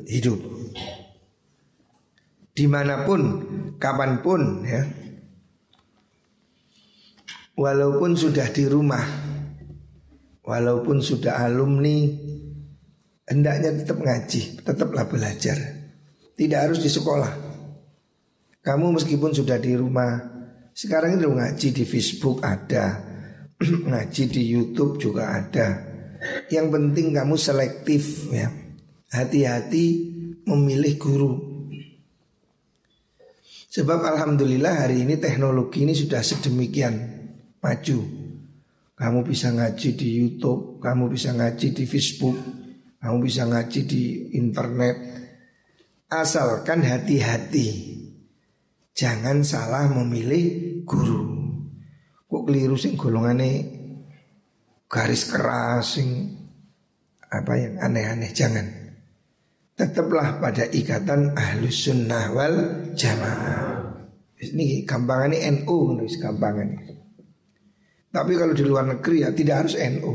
hidup. 0.06 0.38
Di 2.56 2.70
mana 2.70 3.04
pun, 3.04 3.22
kapan 3.82 4.22
pun 4.22 4.63
ya. 4.63 4.84
Walaupun 7.56 8.20
sudah 8.20 8.51
di 8.51 8.68
rumah 8.68 9.35
Walaupun 10.46 11.02
sudah 11.02 11.42
alumni 11.42 12.06
Hendaknya 13.25 13.82
tetap 13.82 13.98
ngaji 13.98 14.62
Tetaplah 14.62 15.10
belajar. 15.10 15.58
Tidak 16.38 16.60
harus 16.62 16.80
di 16.80 16.90
sekolah. 16.94 17.34
Kamu 18.62 18.94
meskipun 18.94 19.34
sudah 19.34 19.58
di 19.58 19.74
rumah 19.74 20.22
Sekarang 20.78 21.18
ini 21.18 21.25
ngaji 21.25 21.74
di 21.74 21.84
Facebook 21.84 22.46
ada 22.46 23.02
Ngaji 23.90 24.24
di 24.30 24.44
Youtube 24.52 25.02
juga 25.02 25.32
ada. 25.32 25.68
Yang 26.52 26.68
penting 26.75 27.16
kamu 27.16 27.36
selektif 27.40 28.30
ya. 28.30 28.52
Hati-hati 29.16 29.86
memilih 30.44 30.94
guru. 31.00 31.34
Sebab 33.72 34.00
Alhamdulillah 34.08 34.88
hari 34.88 35.04
ini 35.04 35.20
teknologi 35.20 35.84
ini 35.84 35.92
sudah 35.92 36.24
sedemikian 36.24 36.96
maju 37.60 38.25
kamu 38.96 39.28
bisa 39.28 39.52
ngaji 39.52 39.90
di 40.00 40.08
YouTube, 40.24 40.80
kamu 40.80 41.12
bisa 41.12 41.36
ngaji 41.36 41.68
di 41.75 41.84
Facebook, 41.84 42.40
kamu 43.04 43.18
bisa 43.28 43.44
ngaji 43.44 43.82
di 43.84 44.04
internet. 44.40 44.96
Asalkan 46.08 46.80
hati-hati. 46.80 48.00
Jangan 48.96 49.44
salah 49.44 49.92
memilih 49.92 50.80
guru. 50.88 51.28
Kok 52.32 52.44
keliru 52.48 52.80
sing 52.80 52.96
golongane 52.96 53.68
garis 54.88 55.28
keras 55.28 56.00
sing 56.00 56.32
apa 57.28 57.54
yang 57.60 57.75
aneh-aneh 57.84 58.32
jangan. 58.32 58.64
Tetaplah 59.75 60.40
pada 60.40 60.72
ikatan 60.72 61.36
ahlus 61.36 61.92
sunnah 61.92 62.32
wal 62.32 62.56
jamaah. 62.96 63.75
Ini 64.40 64.88
gampangannya 64.88 65.68
NU 65.68 66.00
nulis 66.00 66.16
gampangannya. 66.16 66.95
Tapi 68.16 68.40
kalau 68.40 68.56
di 68.56 68.64
luar 68.64 68.88
negeri 68.88 69.28
ya 69.28 69.36
tidak 69.36 69.68
harus 69.68 69.76
NU. 69.76 70.14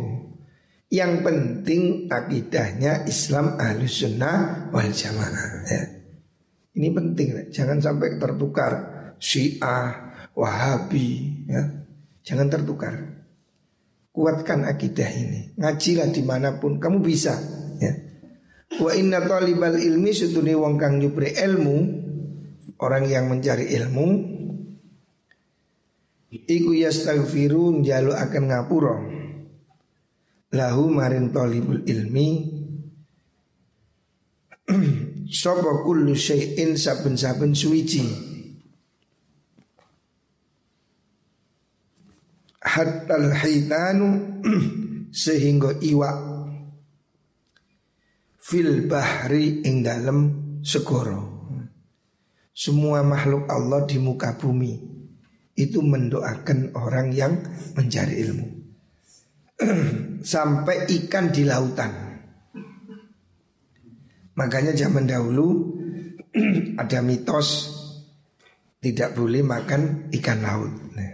Yang 0.88 1.12
penting 1.20 1.82
akidahnya 2.08 3.04
Islam 3.04 3.60
ahlus 3.60 4.00
sunnah 4.00 4.72
wal 4.72 4.88
jamaah. 4.88 5.68
Ya. 5.68 5.82
Ini 6.80 6.88
penting, 6.96 7.52
jangan 7.52 7.76
sampai 7.76 8.16
tertukar 8.16 8.72
Syiah, 9.20 10.16
Wahabi, 10.32 11.44
ya. 11.44 11.62
Jangan 12.24 12.48
tertukar. 12.48 12.96
Kuatkan 14.10 14.64
akidah 14.64 15.10
ini. 15.12 15.52
Ngajilah 15.60 16.08
di 16.08 16.22
mana 16.24 16.56
pun 16.56 16.80
kamu 16.80 17.04
bisa. 17.04 17.36
Ya. 17.78 17.92
Wa 18.80 18.96
inna 18.96 19.20
talibal 19.20 19.76
ilmi 19.76 20.10
sutuni 20.16 20.56
wong 20.56 20.80
kang 20.80 20.96
nyupri 20.96 21.36
ilmu 21.36 22.00
Orang 22.80 23.04
yang 23.12 23.28
mencari 23.28 23.68
ilmu 23.76 24.39
Iku 26.30 26.78
yastaghfirun 26.78 27.82
jalu 27.82 28.14
akan 28.14 28.42
ngapura. 28.54 28.96
Lahu 30.54 30.90
marin 30.94 31.34
talibul 31.34 31.82
ilmi. 31.82 32.28
Sopo 35.30 35.86
kullu 35.86 36.14
syai'in 36.14 36.74
saben-saben 36.74 37.54
suwici 37.54 38.02
Hatta 42.58 43.14
al-hitanu 43.14 44.42
Sehingga 45.22 45.78
iwak 45.78 46.18
Fil 48.42 48.90
bahri 48.90 49.62
ing 49.62 49.86
dalem 49.86 50.18
segoro 50.66 51.46
Semua 52.50 53.06
makhluk 53.06 53.46
Allah 53.46 53.86
di 53.86 54.02
muka 54.02 54.34
bumi 54.34 54.89
itu 55.60 55.84
mendoakan 55.84 56.72
orang 56.72 57.12
yang 57.12 57.36
mencari 57.76 58.24
ilmu. 58.24 58.46
Sampai 60.32 60.88
ikan 60.88 61.28
di 61.28 61.44
lautan. 61.44 61.92
Makanya 64.40 64.72
zaman 64.72 65.04
dahulu 65.04 65.76
ada 66.82 67.04
mitos 67.04 67.76
tidak 68.80 69.12
boleh 69.12 69.44
makan 69.44 70.08
ikan 70.16 70.40
laut. 70.40 70.72
Nah, 70.96 71.12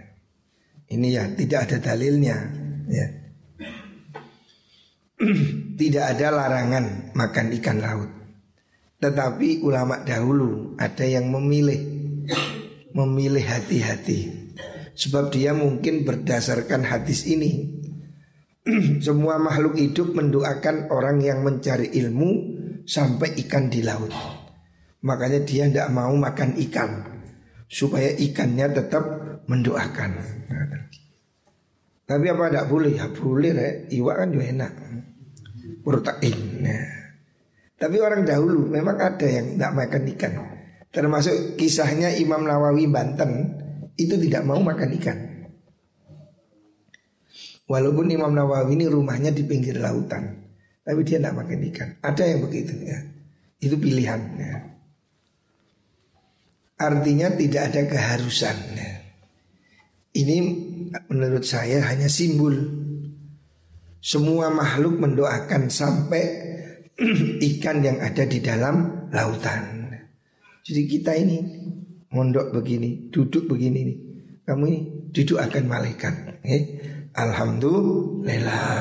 ini 0.87 1.07
ya 1.11 1.27
tidak 1.35 1.67
ada 1.67 1.77
dalilnya. 1.91 2.37
Ya. 2.87 3.07
tidak 5.79 6.05
ada 6.15 6.27
larangan 6.31 7.11
makan 7.11 7.47
ikan 7.59 7.77
laut. 7.83 8.11
Tetapi 8.97 9.61
ulama 9.61 10.01
dahulu 10.01 10.73
ada 10.79 11.05
yang 11.05 11.29
memilih 11.29 11.77
memilih 12.97 13.45
hati-hati. 13.45 14.47
Sebab 14.97 15.29
dia 15.29 15.53
mungkin 15.53 16.01
berdasarkan 16.01 16.81
hadis 16.81 17.29
ini 17.29 17.69
Semua 19.05 19.37
makhluk 19.37 19.77
hidup 19.77 20.17
mendoakan 20.17 20.89
orang 20.89 21.21
yang 21.21 21.45
mencari 21.45 21.93
ilmu 22.01 22.57
sampai 22.81 23.37
ikan 23.45 23.69
di 23.69 23.85
laut 23.85 24.09
Makanya 25.05 25.45
dia 25.45 25.69
tidak 25.69 25.93
mau 25.93 26.17
makan 26.17 26.57
ikan 26.65 27.21
Supaya 27.69 28.09
ikannya 28.09 28.73
tetap 28.73 29.05
mendoakan 29.45 30.11
Tapi 32.09 32.25
apa 32.33 32.43
tidak 32.49 32.65
boleh? 32.65 32.97
Ya 32.97 33.05
boleh 33.13 33.53
ya. 33.53 33.69
Iwak 34.01 34.15
kan 34.17 34.27
juga 34.33 34.45
enak 34.49 34.73
Protein 35.85 36.37
nah. 36.65 36.89
Tapi 37.77 38.01
orang 38.01 38.25
dahulu 38.25 38.65
memang 38.65 38.97
ada 38.97 39.27
yang 39.29 39.53
tidak 39.53 39.71
makan 39.77 40.03
ikan 40.17 40.56
Termasuk 40.91 41.59
kisahnya 41.59 42.15
Imam 42.15 42.47
Nawawi 42.47 42.87
Banten 42.87 43.31
itu 43.97 44.15
tidak 44.17 44.43
mau 44.47 44.61
makan 44.61 44.89
ikan. 45.01 45.19
Walaupun 47.67 48.07
Imam 48.07 48.31
Nawawi 48.31 48.79
ini 48.79 48.85
rumahnya 48.87 49.35
di 49.35 49.43
pinggir 49.43 49.75
lautan, 49.83 50.47
tapi 50.87 51.03
dia 51.03 51.19
tidak 51.19 51.35
makan 51.43 51.59
ikan. 51.67 51.89
Ada 51.99 52.23
yang 52.23 52.39
begitu 52.47 52.73
ya. 52.79 52.99
Itu 53.59 53.75
pilihan. 53.75 54.21
Ya. 54.39 54.55
Artinya 56.79 57.27
tidak 57.35 57.61
ada 57.73 57.81
keharusan. 57.91 58.57
Ya. 58.79 58.91
Ini 60.15 60.37
menurut 61.11 61.43
saya 61.43 61.83
hanya 61.91 62.07
simbol. 62.07 62.55
Semua 63.99 64.47
makhluk 64.47 65.03
mendoakan 65.03 65.67
sampai 65.67 66.23
ikan 67.51 67.83
yang 67.83 67.99
ada 67.99 68.23
di 68.23 68.39
dalam 68.39 69.09
lautan. 69.11 69.76
Jadi 70.67 70.83
kita 70.83 71.15
ini 71.15 71.39
mondok 72.11 72.51
begini, 72.51 73.07
duduk 73.07 73.47
begini 73.47 73.79
nih. 73.87 73.97
Kamu 74.43 74.63
ini 74.67 74.79
didoakan 75.15 75.63
malaikat. 75.63 76.43
Eh? 76.43 76.63
Alhamdulillah. 77.15 78.75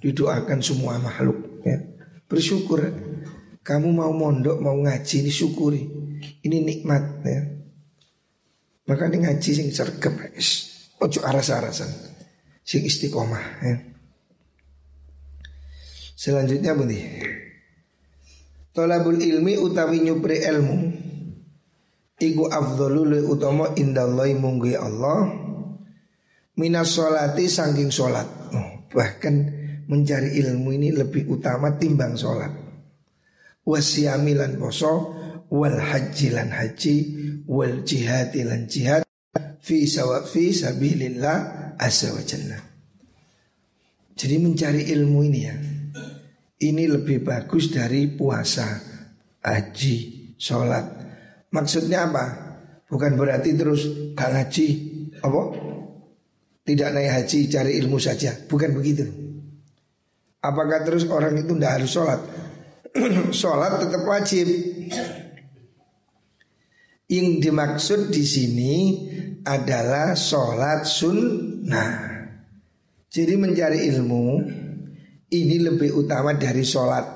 Didoakan 0.00 0.64
semua 0.64 0.96
makhluk. 0.96 1.60
Ya. 1.60 1.76
Bersyukur. 2.24 2.88
Kamu 3.60 3.92
mau 3.92 4.16
mondok, 4.16 4.64
mau 4.64 4.80
ngaji, 4.80 5.28
ini 5.28 5.32
syukuri. 5.32 5.84
Ini 6.40 6.64
nikmat 6.64 7.04
ya. 7.28 7.40
Maka 8.86 9.10
ini 9.12 9.28
ngaji 9.28 9.50
sing 9.50 9.68
sergap 9.74 10.14
Ojo 10.96 11.20
aras-arasan 11.20 11.90
Sing 12.64 12.86
istiqomah 12.86 13.44
ya. 13.60 13.76
Selanjutnya 16.16 16.72
bunyi 16.72 17.02
Tolabul 18.72 19.20
ilmi 19.20 19.60
utawi 19.60 20.00
nyupri 20.06 20.40
ilmu 20.40 20.95
Iku 22.16 22.48
afdolul 22.48 23.28
utama 23.28 23.76
indallahi 23.76 24.32
munggu 24.40 24.72
Allah. 24.72 25.28
Minas 26.56 26.96
sholati 26.96 27.44
sangking 27.44 27.92
sholat. 27.92 28.24
Oh, 28.56 28.88
Bahkan 28.88 29.34
mencari 29.92 30.40
ilmu 30.40 30.72
ini 30.72 30.88
lebih 30.96 31.28
utama 31.28 31.76
timbang 31.76 32.16
sholat. 32.16 32.66
Wasyamilan 33.66 34.56
poso 34.62 35.18
Wal 35.50 35.78
haji 35.78 36.30
lan 36.30 36.54
haji 36.54 36.96
Wal 37.50 37.82
jihadi 37.82 38.46
lan 38.46 38.70
jihad 38.70 39.02
Fi 39.58 39.86
sawab 39.90 40.30
fi 40.30 40.54
sabilillah 40.54 41.74
Asa 41.74 42.14
wa 42.14 42.22
Jadi 44.16 44.36
mencari 44.38 44.86
ilmu 44.94 45.18
ini 45.26 45.40
ya 45.42 45.56
Ini 46.62 46.84
lebih 46.86 47.26
bagus 47.26 47.74
dari 47.74 48.06
puasa 48.06 48.78
Haji 49.42 49.96
Sholat 50.38 51.05
Maksudnya 51.56 52.04
apa? 52.04 52.24
Bukan 52.84 53.16
berarti 53.16 53.56
terus 53.56 54.12
gak 54.12 54.28
ngaji 54.28 54.68
Apa? 55.24 55.42
Tidak 56.66 56.88
naik 56.92 57.10
haji 57.16 57.38
cari 57.48 57.72
ilmu 57.80 57.96
saja 57.96 58.36
Bukan 58.44 58.76
begitu 58.76 59.08
Apakah 60.44 60.84
terus 60.84 61.08
orang 61.08 61.40
itu 61.40 61.56
tidak 61.56 61.72
harus 61.80 61.90
sholat? 61.90 62.20
sholat 63.40 63.72
tetap 63.80 64.02
wajib 64.04 64.46
Yang 67.08 67.28
dimaksud 67.40 68.00
di 68.12 68.24
sini 68.28 68.74
adalah 69.42 70.12
sholat 70.12 70.84
sunnah 70.84 71.92
Jadi 73.08 73.34
mencari 73.34 73.88
ilmu 73.96 74.26
Ini 75.32 75.56
lebih 75.58 75.96
utama 75.96 76.36
dari 76.36 76.62
sholat 76.62 77.06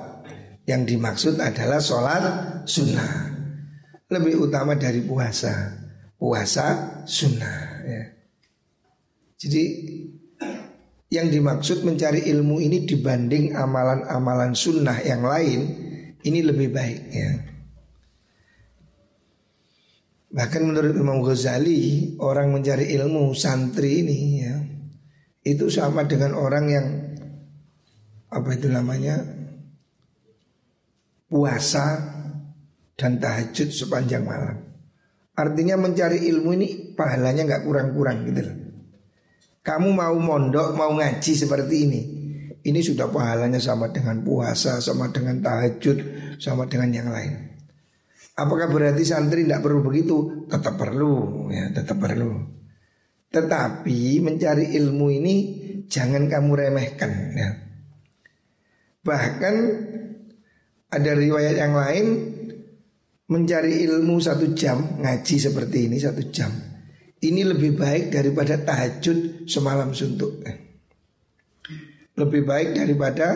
Yang 0.65 0.83
dimaksud 0.97 1.35
adalah 1.39 1.79
sholat 1.79 2.23
sunnah 2.67 3.30
lebih 4.11 4.51
utama 4.51 4.75
dari 4.75 5.01
puasa. 5.07 5.79
Puasa 6.21 7.01
sunnah 7.09 7.81
ya. 7.87 8.03
Jadi 9.41 9.65
yang 11.11 11.33
dimaksud 11.33 11.83
mencari 11.83 12.29
ilmu 12.29 12.61
ini 12.61 12.85
dibanding 12.85 13.57
amalan-amalan 13.57 14.53
sunnah 14.53 15.01
yang 15.01 15.25
lain 15.25 15.61
ini 16.21 16.41
lebih 16.45 16.69
baik 16.69 17.03
ya. 17.09 17.31
Bahkan 20.31 20.63
menurut 20.63 20.95
Imam 20.95 21.25
Ghazali 21.25 22.15
orang 22.23 22.53
mencari 22.55 22.93
ilmu 22.95 23.35
santri 23.35 24.05
ini 24.05 24.19
ya 24.45 24.55
itu 25.41 25.73
sama 25.73 26.05
dengan 26.05 26.37
orang 26.37 26.65
yang 26.69 26.87
apa 28.31 28.55
itu 28.55 28.69
namanya 28.69 29.25
puasa 31.27 32.20
dan 33.01 33.17
tahajud 33.17 33.73
sepanjang 33.73 34.29
malam. 34.29 34.61
Artinya 35.33 35.81
mencari 35.81 36.29
ilmu 36.29 36.53
ini 36.53 36.69
pahalanya 36.93 37.49
nggak 37.49 37.65
kurang-kurang 37.65 38.29
gitu 38.29 38.45
loh. 38.45 38.57
Kamu 39.65 39.89
mau 39.97 40.17
mondok, 40.21 40.77
mau 40.77 40.93
ngaji 40.93 41.33
seperti 41.33 41.77
ini. 41.89 42.01
Ini 42.61 42.81
sudah 42.85 43.09
pahalanya 43.09 43.57
sama 43.57 43.89
dengan 43.89 44.21
puasa, 44.21 44.85
sama 44.85 45.09
dengan 45.09 45.41
tahajud, 45.41 45.97
sama 46.37 46.69
dengan 46.69 46.93
yang 46.93 47.09
lain. 47.09 47.57
Apakah 48.37 48.69
berarti 48.69 49.01
santri 49.01 49.49
tidak 49.49 49.65
perlu 49.65 49.81
begitu? 49.81 50.45
Tetap 50.45 50.77
perlu, 50.77 51.49
ya 51.49 51.73
tetap 51.73 51.97
perlu. 51.97 52.37
Tetapi 53.33 54.21
mencari 54.21 54.77
ilmu 54.77 55.07
ini 55.09 55.35
jangan 55.89 56.29
kamu 56.29 56.51
remehkan. 56.53 57.13
Ya. 57.33 57.51
Bahkan 59.01 59.55
ada 60.91 61.11
riwayat 61.17 61.57
yang 61.57 61.73
lain 61.73 62.07
mencari 63.31 63.87
ilmu 63.87 64.19
satu 64.19 64.51
jam 64.53 64.99
ngaji 64.99 65.37
seperti 65.39 65.87
ini 65.87 65.97
satu 66.03 66.23
jam 66.35 66.51
ini 67.21 67.45
lebih 67.45 67.77
baik 67.77 68.17
daripada 68.17 68.57
tahajud 68.57 69.45
semalam 69.45 69.93
suntuk. 69.93 70.41
Lebih 72.17 72.43
baik 72.49 72.81
daripada 72.81 73.29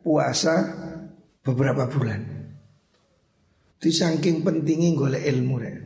puasa 0.00 0.64
beberapa 1.44 1.84
bulan. 1.84 2.24
Itu 3.76 3.92
saking 3.92 4.40
pentingnya 4.40 4.96
golek 4.96 5.24
ilmu 5.28 5.56
ya. 5.60 5.76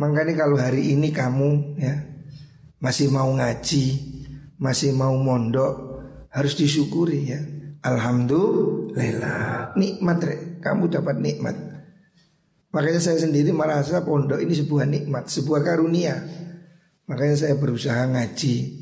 Makanya 0.00 0.32
kalau 0.32 0.56
hari 0.56 0.96
ini 0.96 1.12
kamu 1.12 1.76
ya 1.76 2.08
masih 2.80 3.12
mau 3.12 3.28
ngaji, 3.36 3.84
masih 4.56 4.96
mau 4.96 5.12
mondok, 5.20 6.00
harus 6.32 6.56
disyukuri 6.56 7.36
ya. 7.36 7.40
Alhamdulillah, 7.84 9.76
nikmat 9.76 10.24
rek. 10.24 10.40
Kamu 10.64 10.88
dapat 10.88 11.20
nikmat. 11.20 11.56
Makanya 12.70 13.02
saya 13.02 13.18
sendiri 13.18 13.50
merasa 13.50 14.06
pondok 14.06 14.38
ini 14.38 14.54
sebuah 14.54 14.86
nikmat, 14.86 15.26
sebuah 15.26 15.60
karunia. 15.66 16.14
Makanya 17.10 17.36
saya 17.46 17.54
berusaha 17.58 18.06
ngaji. 18.06 18.78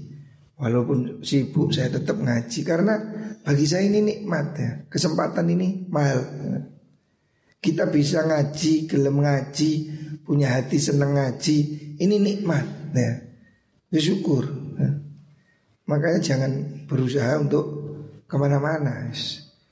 Walaupun 0.59 1.23
sibuk 1.23 1.71
saya 1.71 1.89
tetap 1.89 2.19
ngaji 2.19 2.61
karena 2.67 2.99
bagi 3.41 3.65
saya 3.65 3.89
ini 3.89 4.05
nikmat 4.05 4.47
ya. 4.59 4.71
Kesempatan 4.93 5.47
ini 5.49 5.89
mahal. 5.89 6.21
Kita 7.59 7.89
bisa 7.89 8.27
ngaji, 8.29 8.87
gelem 8.87 9.25
ngaji, 9.25 9.71
punya 10.23 10.53
hati 10.59 10.77
senang 10.77 11.17
ngaji, 11.17 11.57
ini 11.97 12.17
nikmat 12.21 12.67
ya. 12.93 13.13
Bersyukur. 13.89 14.45
Ya. 14.77 14.91
Makanya 15.89 16.21
jangan 16.21 16.53
berusaha 16.85 17.41
untuk 17.41 17.67
ke 18.29 18.37
mana-mana. 18.37 19.09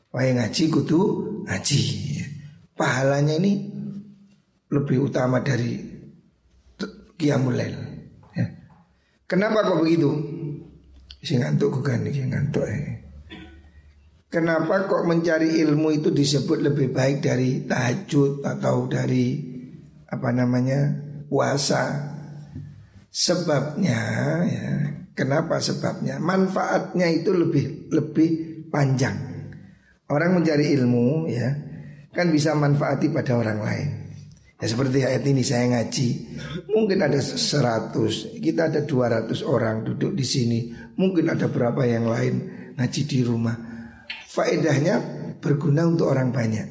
Wah 0.09 0.25
ngaji 0.25 0.63
kudu 0.73 1.01
ngaji. 1.45 1.83
Pahalanya 2.73 3.37
ini 3.37 3.76
lebih 4.77 5.09
utama 5.09 5.41
dari 5.41 5.97
Qiyamul. 7.17 7.57
Ya. 7.57 8.47
Kenapa 9.25 9.65
kok 9.65 9.81
begitu? 9.81 10.13
Si 11.25 11.41
ngantuk 11.41 11.81
ini 11.89 12.13
ngantuk 12.29 12.65
eh. 12.69 13.07
Kenapa 14.29 14.85
kok 14.85 15.09
mencari 15.09 15.65
ilmu 15.65 15.97
itu 15.97 16.13
disebut 16.13 16.61
lebih 16.61 16.93
baik 16.93 17.25
dari 17.25 17.65
tahajud 17.65 18.45
atau 18.45 18.85
dari 18.85 19.41
apa 20.13 20.29
namanya 20.35 20.93
puasa? 21.25 22.13
Sebabnya 23.09 24.01
ya, 24.45 24.69
kenapa 25.17 25.57
sebabnya? 25.57 26.21
Manfaatnya 26.21 27.09
itu 27.09 27.33
lebih 27.33 27.89
lebih 27.89 28.31
panjang. 28.69 29.17
Orang 30.13 30.37
mencari 30.37 30.77
ilmu 30.77 31.33
ya 31.33 31.49
kan 32.13 32.29
bisa 32.29 32.53
manfaati 32.53 33.09
pada 33.09 33.41
orang 33.41 33.59
lain. 33.65 34.06
Ya 34.57 34.67
seperti 34.73 35.05
ayat 35.05 35.21
ini 35.29 35.45
saya 35.45 35.69
ngaji. 35.69 36.09
Mungkin 36.73 36.99
ada 37.05 37.21
100 37.21 38.41
Kita 38.41 38.73
ada 38.73 38.89
200 38.89 39.45
orang 39.45 39.85
duduk 39.85 40.17
di 40.17 40.25
sini. 40.25 40.73
Mungkin 40.97 41.29
ada 41.29 41.53
berapa 41.53 41.85
yang 41.85 42.09
lain 42.09 42.35
Ngaji 42.77 43.03
di 43.05 43.21
rumah. 43.21 43.57
Faedahnya 44.33 44.97
berguna 45.45 45.85
untuk 45.85 46.09
orang 46.09 46.33
banyak. 46.33 46.69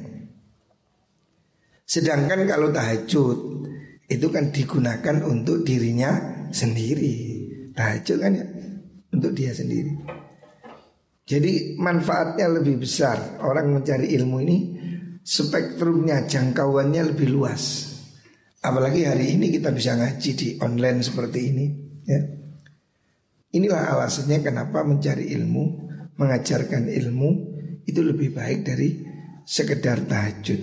Sedangkan 1.86 2.42
kalau 2.50 2.74
tahajud 2.74 3.38
Itu 4.10 4.34
kan 4.34 4.50
digunakan 4.50 5.22
untuk 5.22 5.62
dirinya 5.62 6.42
sendiri. 6.50 7.14
Tahajud 7.70 8.18
kan 8.18 8.34
ya 8.34 8.46
Untuk 9.14 9.30
dia 9.30 9.54
sendiri. 9.54 9.94
Jadi 11.26 11.78
manfaatnya 11.78 12.50
lebih 12.50 12.82
besar. 12.82 13.38
Orang 13.42 13.74
mencari 13.74 14.10
ilmu 14.14 14.38
ini 14.42 14.75
spektrumnya 15.26 16.22
jangkauannya 16.30 17.02
lebih 17.10 17.34
luas. 17.34 17.92
Apalagi 18.62 19.02
hari 19.02 19.34
ini 19.34 19.50
kita 19.50 19.74
bisa 19.74 19.98
ngaji 19.98 20.30
di 20.38 20.48
online 20.62 21.02
seperti 21.02 21.40
ini 21.50 21.66
ya. 22.06 22.20
Inilah 23.58 23.98
alasannya 23.98 24.38
kenapa 24.46 24.86
mencari 24.86 25.34
ilmu, 25.34 25.64
mengajarkan 26.14 26.86
ilmu 26.86 27.30
itu 27.82 28.00
lebih 28.06 28.38
baik 28.38 28.62
dari 28.62 28.88
sekedar 29.42 30.06
tahajud. 30.06 30.60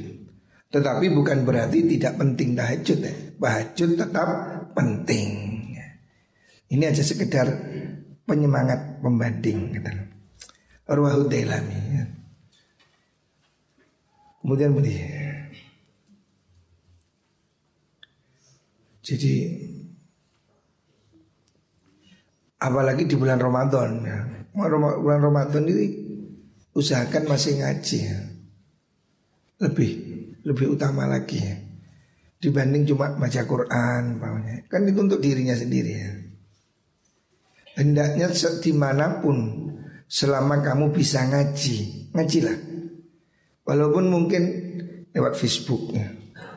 Tetapi 0.71 1.06
bukan 1.12 1.43
berarti 1.43 1.84
tidak 1.84 2.19
penting 2.19 2.56
tahajud 2.56 2.99
ya. 3.04 3.13
Tahajud 3.39 3.89
tetap 3.99 4.28
penting. 4.71 5.30
Ya. 5.76 5.88
Ini 6.71 6.84
aja 6.91 7.04
sekedar 7.04 7.47
penyemangat 8.23 9.04
pembanding 9.04 9.76
gitu. 9.76 9.91
Ruahud 10.88 11.32
ya. 11.32 12.23
Kemudian 14.44 14.76
begini. 14.76 15.08
Jadi 19.04 19.34
apalagi 22.60 23.08
di 23.08 23.16
bulan 23.16 23.40
Ramadan 23.40 24.04
ya. 24.04 24.20
Bulan 24.52 25.20
Ramadan 25.24 25.64
ini 25.64 25.88
usahakan 26.76 27.24
masih 27.32 27.64
ngaji 27.64 27.98
ya. 28.04 28.20
Lebih 29.64 29.92
lebih 30.44 30.76
utama 30.76 31.08
lagi 31.08 31.40
ya. 31.40 31.56
Dibanding 32.44 32.84
cuma 32.84 33.16
baca 33.16 33.42
Quran 33.48 34.20
pokoknya. 34.20 34.68
Kan 34.68 34.92
itu 34.92 35.00
untuk 35.00 35.24
dirinya 35.24 35.56
sendiri 35.56 35.94
ya. 35.96 36.12
Hendaknya 37.80 38.28
di 38.60 38.72
mana 38.76 39.24
pun 39.24 39.72
selama 40.12 40.60
kamu 40.60 40.92
bisa 40.92 41.24
ngaji, 41.32 42.12
ngajilah. 42.12 42.73
Walaupun 43.63 44.12
mungkin 44.12 44.43
lewat 45.13 45.39
Facebook. 45.39 45.93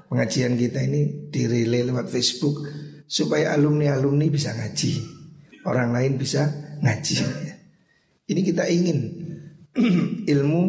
Pengajian 0.07 0.55
kita 0.55 0.83
ini 0.87 1.31
dirilai 1.31 1.87
lewat 1.87 2.11
Facebook 2.11 2.63
supaya 3.07 3.55
alumni-alumni 3.55 4.27
bisa 4.33 4.55
ngaji. 4.55 4.93
Orang 5.67 5.95
lain 5.95 6.19
bisa 6.19 6.47
ngaji. 6.83 7.17
Ini 8.27 8.41
kita 8.43 8.67
ingin 8.67 8.99
ilmu 10.35 10.63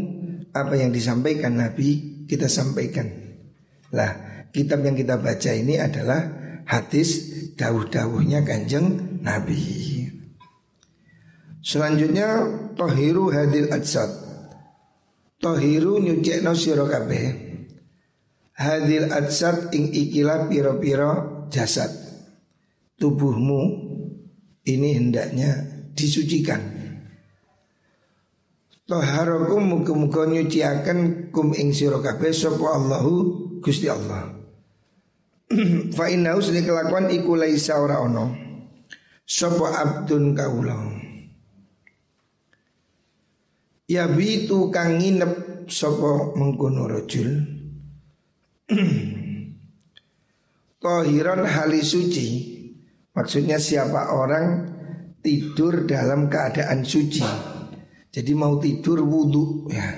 apa 0.54 0.74
yang 0.78 0.94
disampaikan 0.94 1.58
Nabi 1.58 2.22
kita 2.28 2.50
sampaikan. 2.52 3.08
Lah, 3.94 4.44
kitab 4.52 4.84
yang 4.84 4.98
kita 4.98 5.18
baca 5.22 5.52
ini 5.54 5.80
adalah 5.80 6.22
hadis 6.68 7.10
dawuh-dawuhnya 7.56 8.44
kanjeng 8.44 9.22
Nabi. 9.24 9.64
Selanjutnya 11.64 12.48
Tohiru 12.76 13.32
Hadil 13.32 13.72
Adsad 13.72 14.27
Tohiru 15.38 16.02
nyucekno 16.02 16.58
sira 16.58 16.86
kabeh. 16.90 17.26
Hadil 18.58 19.14
adsad 19.14 19.70
ing 19.70 19.94
ikilah 19.94 20.50
piro-piro 20.50 21.46
jasad. 21.54 21.94
Tubuhmu 22.98 23.62
ini 24.66 24.90
hendaknya 24.98 25.62
disucikan. 25.94 26.62
Toharokum 28.88 29.62
muka-muka 29.62 30.26
nyuciakan 30.26 31.30
kum 31.30 31.54
ing 31.54 31.70
sira 31.70 32.02
kabeh 32.02 32.34
sapa 32.34 32.74
Allahu 32.74 33.14
Gusti 33.62 33.86
Allah. 33.86 34.34
Fa 35.98 36.10
innahu 36.10 36.42
kelakuan 36.42 37.14
iku 37.14 37.38
laisa 37.38 37.78
ora 37.78 38.02
ono. 38.02 38.34
Sapa 39.28 39.86
abdun 39.86 40.34
kaulah. 40.34 41.07
Ya 43.88 44.04
bitu 44.12 44.68
kang 44.68 45.00
nginep 45.00 45.66
sopo 45.72 46.36
mengkono 46.36 46.92
rojul 46.92 47.30
Tohiron 50.84 51.48
hali 51.48 51.80
suci 51.80 52.58
Maksudnya 53.18 53.58
siapa 53.58 54.14
orang 54.14 54.78
tidur 55.26 55.90
dalam 55.90 56.30
keadaan 56.30 56.86
suci. 56.86 57.26
Jadi 58.14 58.32
mau 58.38 58.62
tidur 58.62 59.02
wudhu 59.02 59.74
ya. 59.74 59.90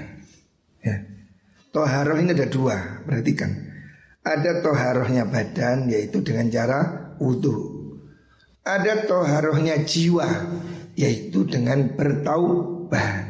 ya. 0.80 0.96
Toharoh 1.70 2.16
ini 2.16 2.32
ada 2.32 2.48
dua, 2.48 3.04
perhatikan. 3.04 3.52
Ada 4.24 4.64
toharohnya 4.64 5.28
badan 5.28 5.92
yaitu 5.92 6.24
dengan 6.24 6.48
cara 6.48 6.80
wudhu. 7.20 7.92
Ada 8.64 9.04
toharohnya 9.04 9.84
jiwa 9.84 10.28
yaitu 10.96 11.44
dengan 11.44 11.92
bertaubat. 12.00 13.29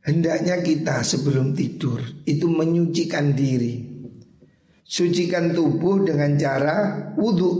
Hendaknya 0.00 0.64
kita 0.64 1.04
sebelum 1.04 1.52
tidur 1.52 2.00
itu 2.24 2.48
menyucikan 2.48 3.36
diri. 3.36 3.84
Sucikan 4.80 5.52
tubuh 5.52 6.02
dengan 6.02 6.34
cara 6.40 6.76
wudhu 7.20 7.52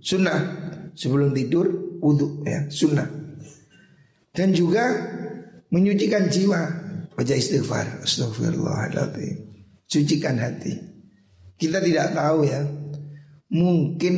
Sunnah. 0.00 0.60
Sebelum 0.92 1.32
tidur 1.32 1.96
wudhu 2.00 2.44
ya 2.44 2.68
sunnah. 2.68 3.08
Dan 4.32 4.52
juga 4.52 4.92
menyucikan 5.72 6.28
jiwa. 6.28 6.62
Baca 7.16 7.34
istighfar. 7.36 8.04
Astagfirullahaladzim 8.04 9.36
Sucikan 9.88 10.36
hati. 10.40 10.76
Kita 11.56 11.80
tidak 11.80 12.12
tahu 12.12 12.44
ya. 12.44 12.60
Mungkin 13.50 14.14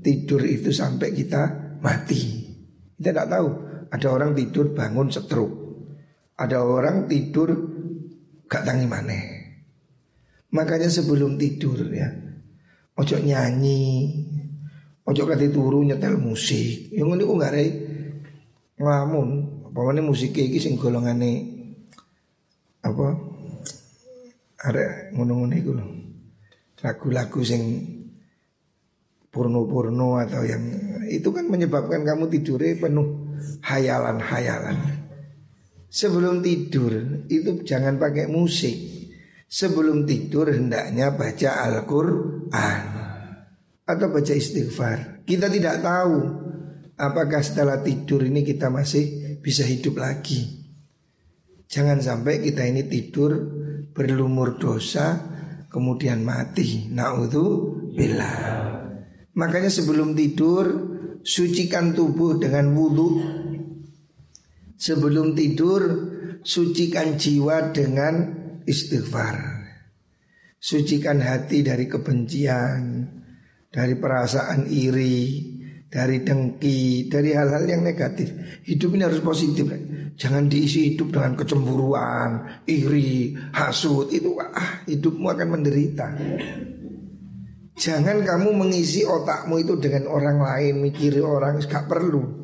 tidur 0.00 0.46
itu 0.46 0.70
sampai 0.70 1.10
kita 1.12 1.74
mati. 1.82 2.46
Kita 2.94 3.10
tidak 3.10 3.28
tahu. 3.28 3.48
Ada 3.90 4.06
orang 4.06 4.32
tidur 4.38 4.70
bangun 4.70 5.10
stroke 5.10 5.59
ada 6.40 6.64
orang 6.64 7.04
tidur 7.04 7.52
gak 8.48 8.64
tangi 8.64 8.88
mana. 8.88 9.12
Makanya 10.56 10.88
sebelum 10.88 11.36
tidur 11.36 11.84
ya, 11.92 12.08
ojo 12.96 13.16
nyanyi, 13.20 14.08
ojo 15.04 15.22
kati 15.28 15.52
turu 15.52 15.84
nyetel 15.84 16.16
musik. 16.16 16.90
Yang 16.90 17.20
ini 17.20 17.22
kok 17.28 17.36
gak 17.38 17.52
ada 17.52 17.62
ngelamun. 18.80 19.28
Apa 19.70 20.02
musik 20.02 20.34
ini 20.34 20.58
sing 20.58 20.74
golongane 20.74 21.32
apa? 22.82 23.06
Ada 24.60 25.14
ngono-ngono 25.14 25.54
itu 25.54 25.70
loh. 25.70 25.88
Lagu-lagu 26.82 27.40
sing 27.46 27.62
porno-porno 29.30 30.18
atau 30.18 30.42
yang 30.42 30.64
itu 31.06 31.30
kan 31.30 31.46
menyebabkan 31.46 32.02
kamu 32.02 32.26
tidurnya 32.34 32.82
penuh 32.82 33.38
hayalan-hayalan. 33.62 34.99
Sebelum 35.90 36.38
tidur 36.38 37.26
itu 37.26 37.66
jangan 37.66 37.98
pakai 37.98 38.30
musik. 38.30 38.78
Sebelum 39.50 40.06
tidur 40.06 40.46
hendaknya 40.54 41.10
baca 41.10 41.66
Al-Quran 41.66 42.82
atau 43.82 44.06
baca 44.06 44.30
istighfar. 44.30 45.26
Kita 45.26 45.50
tidak 45.50 45.82
tahu 45.82 46.18
apakah 46.94 47.42
setelah 47.42 47.82
tidur 47.82 48.22
ini 48.22 48.46
kita 48.46 48.70
masih 48.70 49.34
bisa 49.42 49.66
hidup 49.66 49.98
lagi. 49.98 50.62
Jangan 51.66 51.98
sampai 51.98 52.38
kita 52.38 52.62
ini 52.70 52.86
tidur 52.86 53.34
berlumur 53.90 54.62
dosa 54.62 55.18
kemudian 55.66 56.22
mati. 56.22 56.86
Naudzubillah. 56.86 58.38
Makanya 59.34 59.70
sebelum 59.70 60.14
tidur 60.14 60.66
sucikan 61.26 61.90
tubuh 61.94 62.38
dengan 62.38 62.70
wudhu 62.78 63.39
Sebelum 64.80 65.36
tidur 65.36 65.82
sucikan 66.40 67.20
jiwa 67.20 67.68
dengan 67.68 68.14
istighfar. 68.64 69.60
Sucikan 70.56 71.20
hati 71.20 71.60
dari 71.60 71.84
kebencian, 71.84 73.04
dari 73.68 73.94
perasaan 73.96 74.64
iri, 74.72 75.52
dari 75.90 76.24
dengki, 76.24 77.12
dari 77.12 77.36
hal-hal 77.36 77.64
yang 77.68 77.84
negatif. 77.84 78.32
Hidup 78.64 78.96
ini 78.96 79.04
harus 79.04 79.20
positif. 79.20 79.68
Jangan 80.16 80.48
diisi 80.48 80.96
hidup 80.96 81.12
dengan 81.12 81.36
kecemburuan, 81.36 82.64
iri, 82.64 83.36
hasut. 83.52 84.08
Itu 84.12 84.36
ah, 84.40 84.84
hidupmu 84.88 85.26
akan 85.28 85.48
menderita. 85.60 86.08
Jangan 87.76 88.20
kamu 88.24 88.48
mengisi 88.52 89.04
otakmu 89.04 89.60
itu 89.60 89.76
dengan 89.80 90.08
orang 90.08 90.40
lain, 90.40 90.84
mikiri 90.84 91.24
orang, 91.24 91.60
gak 91.64 91.88
perlu. 91.88 92.39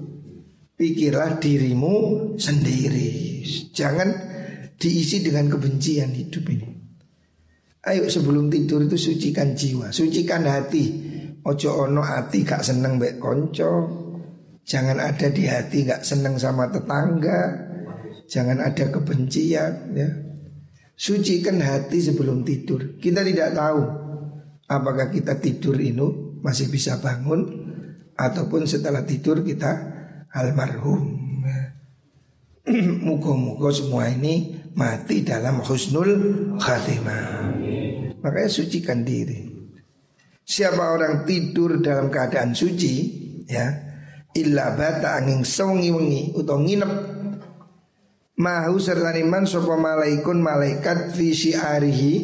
Pikirlah 0.76 1.40
dirimu 1.40 1.96
sendiri. 2.36 3.40
Jangan 3.72 4.12
diisi 4.76 5.24
dengan 5.24 5.48
kebencian 5.48 6.12
hidup 6.12 6.44
ini. 6.52 6.68
Ayo 7.88 8.12
sebelum 8.12 8.52
tidur 8.52 8.84
itu 8.84 8.98
sucikan 8.98 9.56
jiwa 9.56 9.88
Sucikan 9.88 10.44
hati. 10.44 10.84
Ojo 11.46 11.88
ono 11.88 12.04
hati 12.04 12.42
gak 12.44 12.60
seneng 12.60 12.98
baik 12.98 13.22
konco 13.22 13.72
Jangan 14.66 14.98
ada 14.98 15.30
di 15.30 15.46
hati 15.48 15.88
gak 15.88 16.04
seneng 16.04 16.36
sama 16.36 16.68
tetangga. 16.68 17.56
Jangan 18.28 18.60
ada 18.60 18.84
kebencian 18.92 19.96
ya. 19.96 20.08
Sucikan 20.92 21.56
hati 21.64 22.04
sebelum 22.04 22.44
tidur. 22.44 23.00
Kita 23.00 23.24
tidak 23.24 23.56
tahu 23.56 23.80
Apakah 24.68 25.08
kita 25.08 25.40
tidur 25.40 25.80
ini 25.80 26.36
masih 26.44 26.68
bisa 26.68 27.00
bangun 27.00 27.64
Ataupun 28.12 28.68
setelah 28.68 29.08
tidur 29.08 29.40
kita 29.40 29.95
almarhum. 30.34 31.02
Muka-muka 33.06 33.70
semua 33.70 34.10
ini 34.10 34.58
mati 34.74 35.22
dalam 35.22 35.62
husnul 35.62 36.10
khatimah. 36.58 37.54
Makanya 38.18 38.50
sucikan 38.50 39.06
diri. 39.06 39.46
Siapa 40.42 40.94
orang 40.94 41.26
tidur 41.26 41.78
dalam 41.78 42.10
keadaan 42.10 42.54
suci, 42.54 42.94
ya, 43.46 43.66
illa 44.36 44.74
bata 44.74 45.16
angin 45.16 45.42
sewengi 45.42 45.90
wengi 45.90 46.22
atau 46.36 46.58
nginep 46.60 46.92
mahu 48.36 48.76
serta 48.76 49.16
iman 49.16 49.48
sopa 49.48 49.80
malaikun 49.80 50.44
malaikat 50.44 51.16
visi 51.16 51.56
arihi 51.56 52.14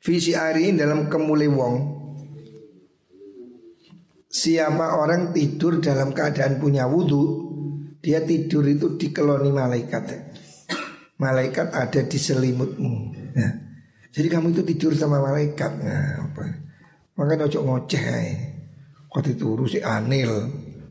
visi 0.00 0.32
arihi 0.48 0.72
dalam 0.72 1.12
kemuli 1.12 1.46
wong 1.52 1.74
Siapa 4.40 4.96
orang 4.96 5.36
tidur 5.36 5.84
dalam 5.84 6.16
keadaan 6.16 6.56
punya 6.56 6.88
wudhu 6.88 7.52
Dia 8.00 8.24
tidur 8.24 8.64
itu 8.64 8.96
dikeloni 8.96 9.52
malaikat. 9.52 10.32
Malaikat 11.20 11.68
ada 11.68 12.00
di 12.00 12.16
selimutmu. 12.16 13.12
Ya. 13.36 13.52
Jadi 14.08 14.32
kamu 14.32 14.56
itu 14.56 14.64
tidur 14.64 14.96
sama 14.96 15.20
malaikat. 15.20 15.68
Nah, 15.84 16.32
apa? 16.32 16.44
Ojo 17.20 17.60
ngoceh 17.60 18.08
Kau 19.12 19.20
tidur 19.20 19.68
si 19.68 19.84
anil? 19.84 20.32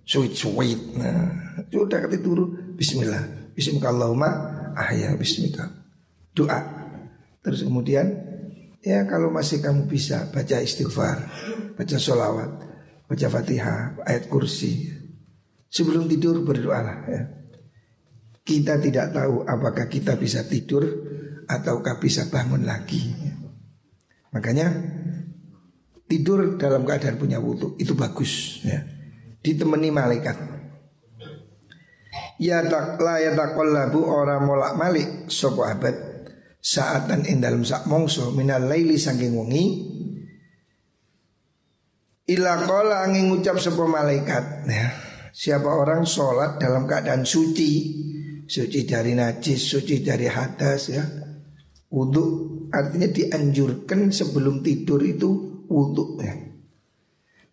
Sweet-sweet. 0.05 1.01
Nah, 1.01 1.33
Sudah 1.73 2.05
tidur 2.05 2.53
Bismillah. 2.77 3.57
Bismillahirrahmanirrahim 3.57 4.77
Ahya 4.77 5.09
bismillah. 5.17 5.73
Doa. 6.38 6.59
Terus 7.41 7.65
kemudian 7.65 8.05
Ya 8.85 9.09
kalau 9.09 9.33
masih 9.33 9.57
kamu 9.65 9.89
bisa 9.89 10.29
baca 10.29 10.62
istighfar 10.62 11.25
Baca 11.73 11.97
sholawat 11.97 12.68
baca 13.09 13.27
Fatihah, 13.27 14.05
ayat 14.05 14.29
kursi. 14.29 14.85
Sebelum 15.65 16.05
tidur 16.05 16.45
berdoalah 16.45 16.97
ya. 17.09 17.21
Kita 18.45 18.77
tidak 18.81 19.13
tahu 19.13 19.45
apakah 19.45 19.85
kita 19.89 20.17
bisa 20.17 20.45
tidur 20.45 20.85
ataukah 21.49 21.97
bisa 21.97 22.29
bangun 22.29 22.65
lagi. 22.65 23.13
Makanya 24.33 24.69
tidur 26.09 26.57
dalam 26.57 26.85
keadaan 26.85 27.17
punya 27.17 27.37
wudhu 27.37 27.77
itu 27.77 27.93
bagus 27.93 28.61
ya. 28.65 28.81
Ditemani 29.41 29.89
malaikat. 29.93 30.37
Ya 32.41 32.65
tak 32.65 32.97
la 33.01 33.21
ya 33.21 33.37
taqallabu 33.37 34.01
ora 34.01 34.41
molak 34.41 34.73
malik 34.73 35.29
sapa 35.29 35.75
abad 35.75 35.95
saatan 36.57 37.27
dalem 37.37 37.67
sak 37.67 37.85
mongso 37.85 38.31
minal 38.31 38.63
laili 38.63 38.95
saking 38.95 39.35
wengi 39.35 39.65
Ila 42.29 42.61
angin 43.01 43.33
ngucap 43.33 43.57
sebuah 43.57 43.89
malaikat 43.89 44.69
ya. 44.69 44.87
Siapa 45.33 45.65
orang 45.65 46.05
sholat 46.05 46.61
dalam 46.61 46.85
keadaan 46.85 47.25
suci 47.25 47.71
Suci 48.49 48.81
dari 48.81 49.13
najis, 49.13 49.61
suci 49.61 50.01
dari 50.01 50.25
hadas 50.25 50.89
ya. 50.89 51.05
Wudhu 51.93 52.25
artinya 52.73 53.05
dianjurkan 53.05 54.09
sebelum 54.09 54.65
tidur 54.65 55.05
itu 55.05 55.61
wudhu 55.69 56.17
ya. 56.17 56.33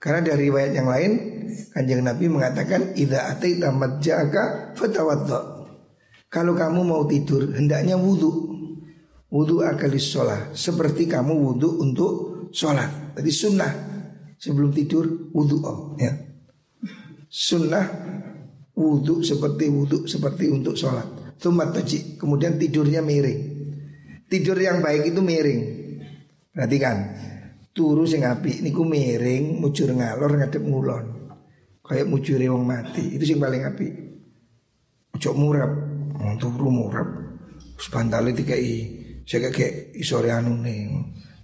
Karena 0.00 0.24
dari 0.24 0.48
riwayat 0.48 0.72
yang 0.72 0.88
lain 0.88 1.12
Kanjeng 1.76 2.00
Nabi 2.00 2.32
mengatakan 2.32 2.96
Ida 2.96 3.28
ataita 3.28 3.76
jaga 4.00 4.72
fatawaddo. 4.72 5.68
Kalau 6.32 6.56
kamu 6.56 6.80
mau 6.80 7.04
tidur 7.04 7.52
hendaknya 7.52 8.00
wudhu. 8.00 8.56
Wudhu 9.28 9.68
akalis 9.68 10.16
sholat. 10.16 10.56
Seperti 10.56 11.04
kamu 11.04 11.36
wudhu 11.36 11.76
untuk 11.84 12.12
sholat. 12.56 13.20
Jadi 13.20 13.32
sunnah 13.36 13.72
sebelum 14.37 14.70
tidur 14.72 15.33
wudhu 15.33 15.96
ya. 16.01 16.12
Sunnah 17.27 17.87
wudhu 18.77 19.25
seperti 19.25 19.68
wudhu 19.68 20.09
seperti 20.09 20.53
untuk 20.53 20.77
sholat. 20.77 21.37
Tumat 21.37 21.77
taji. 21.77 22.16
Kemudian 22.16 22.57
tidurnya 22.57 23.05
miring. 23.05 23.40
Tidur 24.27 24.57
yang 24.57 24.81
baik 24.81 25.12
itu 25.12 25.20
miring. 25.20 25.62
Perhatikan. 26.53 26.96
Turu 27.77 28.09
sing 28.09 28.25
apik 28.25 28.64
niku 28.64 28.88
miring, 28.88 29.61
mujur 29.61 29.92
ngalor 29.92 30.40
ngadep 30.40 30.64
ngulon. 30.64 31.29
Kayak 31.85 32.09
mujure 32.09 32.49
wong 32.49 32.64
mati, 32.64 33.20
itu 33.20 33.29
sing 33.29 33.37
paling 33.37 33.68
apik. 33.68 33.92
Ojo 35.12 35.31
murab, 35.37 35.77
turu 36.40 36.72
murab. 36.72 37.09
Terus 37.77 37.88
bantale 37.92 38.33
dikai 38.33 38.68
saya 39.29 39.53
kayak 39.53 39.92
isore 39.92 40.33
anune. 40.33 40.88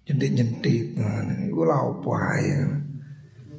Jentit-jentit. 0.02 0.98
Nah, 0.98 1.46
iku 1.46 1.62
lha 1.62 1.78
opo 1.82 2.14
ae. 2.18 2.50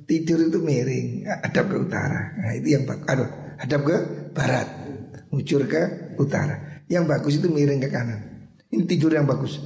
Tidur 0.03 0.51
itu 0.51 0.59
miring, 0.59 1.23
hadap 1.23 1.71
ke 1.71 1.77
utara. 1.79 2.35
Nah, 2.35 2.51
itu 2.51 2.75
yang 2.75 2.83
bagus. 2.83 3.05
Aduh, 3.07 3.29
hadap 3.55 3.81
ke 3.87 3.97
barat. 4.35 4.67
Mujur 5.31 5.63
ke 5.65 6.13
utara. 6.19 6.83
Yang 6.91 7.03
bagus 7.07 7.33
itu 7.39 7.47
miring 7.47 7.79
ke 7.79 7.89
kanan. 7.89 8.51
Ini 8.67 8.83
tidur 8.83 9.15
yang 9.15 9.23
bagus. 9.23 9.63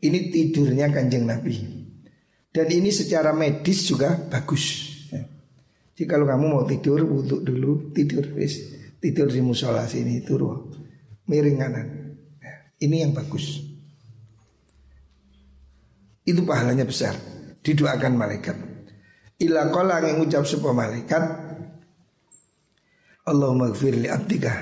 Ini 0.00 0.32
tidurnya 0.32 0.88
kanjeng 0.88 1.28
Nabi. 1.28 1.54
Dan 2.48 2.66
ini 2.72 2.88
secara 2.88 3.36
medis 3.36 3.84
juga 3.84 4.16
bagus. 4.16 4.96
Jadi 5.98 6.06
kalau 6.06 6.30
kamu 6.30 6.46
mau 6.46 6.62
tidur, 6.62 7.02
wudhu 7.02 7.42
dulu, 7.42 7.90
tidur, 7.90 8.22
wis. 8.38 8.78
Tidur 9.02 9.26
di 9.30 9.42
musola 9.42 9.82
sini, 9.82 10.22
turu. 10.22 10.70
Miring 11.26 11.58
kanan. 11.58 11.86
Ini 12.78 12.96
yang 13.02 13.12
bagus. 13.12 13.67
Itu 16.28 16.44
pahalanya 16.44 16.84
besar. 16.84 17.16
Didoakan 17.64 18.12
malaikat. 18.20 18.56
Ila 19.40 19.72
kola 19.72 20.04
yang 20.04 20.20
ucap 20.20 20.44
sebuah 20.44 20.76
malaikat. 20.76 21.22
Allahumma 23.24 23.72
gfir 23.72 23.96
li 23.96 24.12
abdika. 24.12 24.52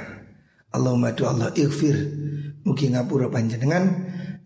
Allahumma 0.70 1.10
do 1.10 1.26
Allah 1.26 1.50
ighfir. 1.58 1.96
Mugi 2.62 2.94
ngapura 2.94 3.26
panjenengan 3.26 3.82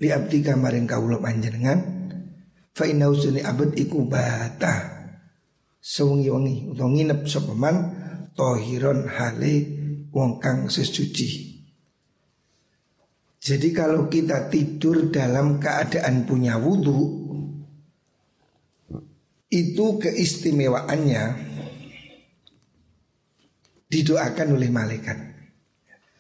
li 0.01 0.09
abdika 0.09 0.57
maring 0.57 0.89
kawula 0.89 1.21
panjenengan. 1.21 2.01
Fa 2.73 2.89
inna 2.89 3.13
usuni 3.13 3.45
abad 3.45 3.77
iku 3.77 4.09
bata. 4.09 5.05
Sewengi-wengi 5.81 6.73
utawa 6.73 6.89
nginep 6.93 7.21
sapa 7.29 7.53
man 7.57 7.77
tohiron 8.33 9.09
hale 9.13 9.55
wong 10.09 10.41
kang 10.41 10.73
sesuci. 10.73 11.50
Jadi 13.41 13.73
kalau 13.73 14.05
kita 14.13 14.53
tidur 14.53 15.09
dalam 15.09 15.57
keadaan 15.57 16.29
punya 16.29 16.61
wudhu 16.61 17.25
Itu 19.49 19.97
keistimewaannya 19.97 21.49
Didoakan 23.91 24.49
oleh 24.55 24.69
malaikat. 24.69 25.19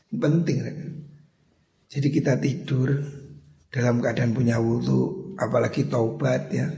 Penting 0.09 0.59
Jadi 1.93 2.09
kita 2.09 2.41
tidur 2.41 2.89
dalam 3.69 4.01
keadaan 4.01 4.33
punya 4.33 4.57
wudhu 4.57 5.37
Apalagi 5.37 5.93
taubat 5.93 6.49
ya. 6.57 6.73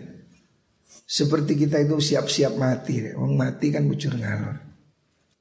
Seperti 1.06 1.54
kita 1.54 1.78
itu 1.86 2.02
siap-siap 2.02 2.58
mati 2.58 3.14
Orang 3.14 3.38
mati 3.38 3.70
kan 3.70 3.86
bujur 3.86 4.18
ngalor. 4.18 4.58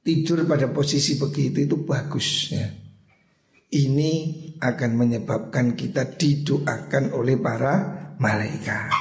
Tidur 0.06 0.46
pada 0.46 0.70
posisi 0.70 1.18
begitu 1.18 1.66
itu 1.66 1.76
bagus 1.82 2.54
ya 2.54 2.81
ini 3.72 4.12
akan 4.60 4.90
menyebabkan 4.94 5.72
kita 5.74 6.04
didoakan 6.20 7.16
oleh 7.16 7.40
para 7.40 7.74
malaikat. 8.20 8.92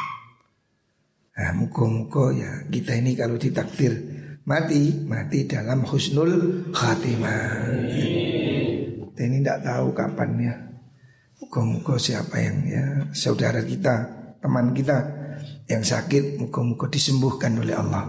Nah, 1.36 1.52
muka-muka 1.60 2.32
ya 2.32 2.52
kita 2.72 2.96
ini 2.96 3.12
kalau 3.20 3.36
ditakdir 3.36 3.92
mati, 4.48 5.04
mati 5.04 5.44
dalam 5.44 5.84
husnul 5.84 6.66
khatimah. 6.72 7.68
Kita 9.12 9.22
ini 9.28 9.38
tidak 9.44 9.60
tahu 9.68 9.88
kapan 9.92 10.30
ya. 10.40 10.56
Muka-muka 11.44 12.00
siapa 12.00 12.40
yang 12.40 12.58
ya 12.64 12.86
saudara 13.12 13.60
kita, 13.60 14.08
teman 14.40 14.72
kita 14.72 14.98
yang 15.68 15.84
sakit, 15.84 16.40
muka-muka 16.40 16.88
disembuhkan 16.88 17.60
oleh 17.60 17.76
Allah. 17.76 18.08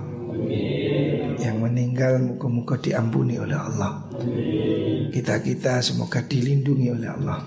Yang 1.43 1.57
meninggal, 1.59 2.23
muka-muka 2.23 2.79
diampuni 2.79 3.41
oleh 3.41 3.59
Allah. 3.59 4.07
Kita-kita 5.13 5.85
semoga 5.85 6.25
dilindungi 6.25 6.89
oleh 6.89 7.09
Allah. 7.13 7.45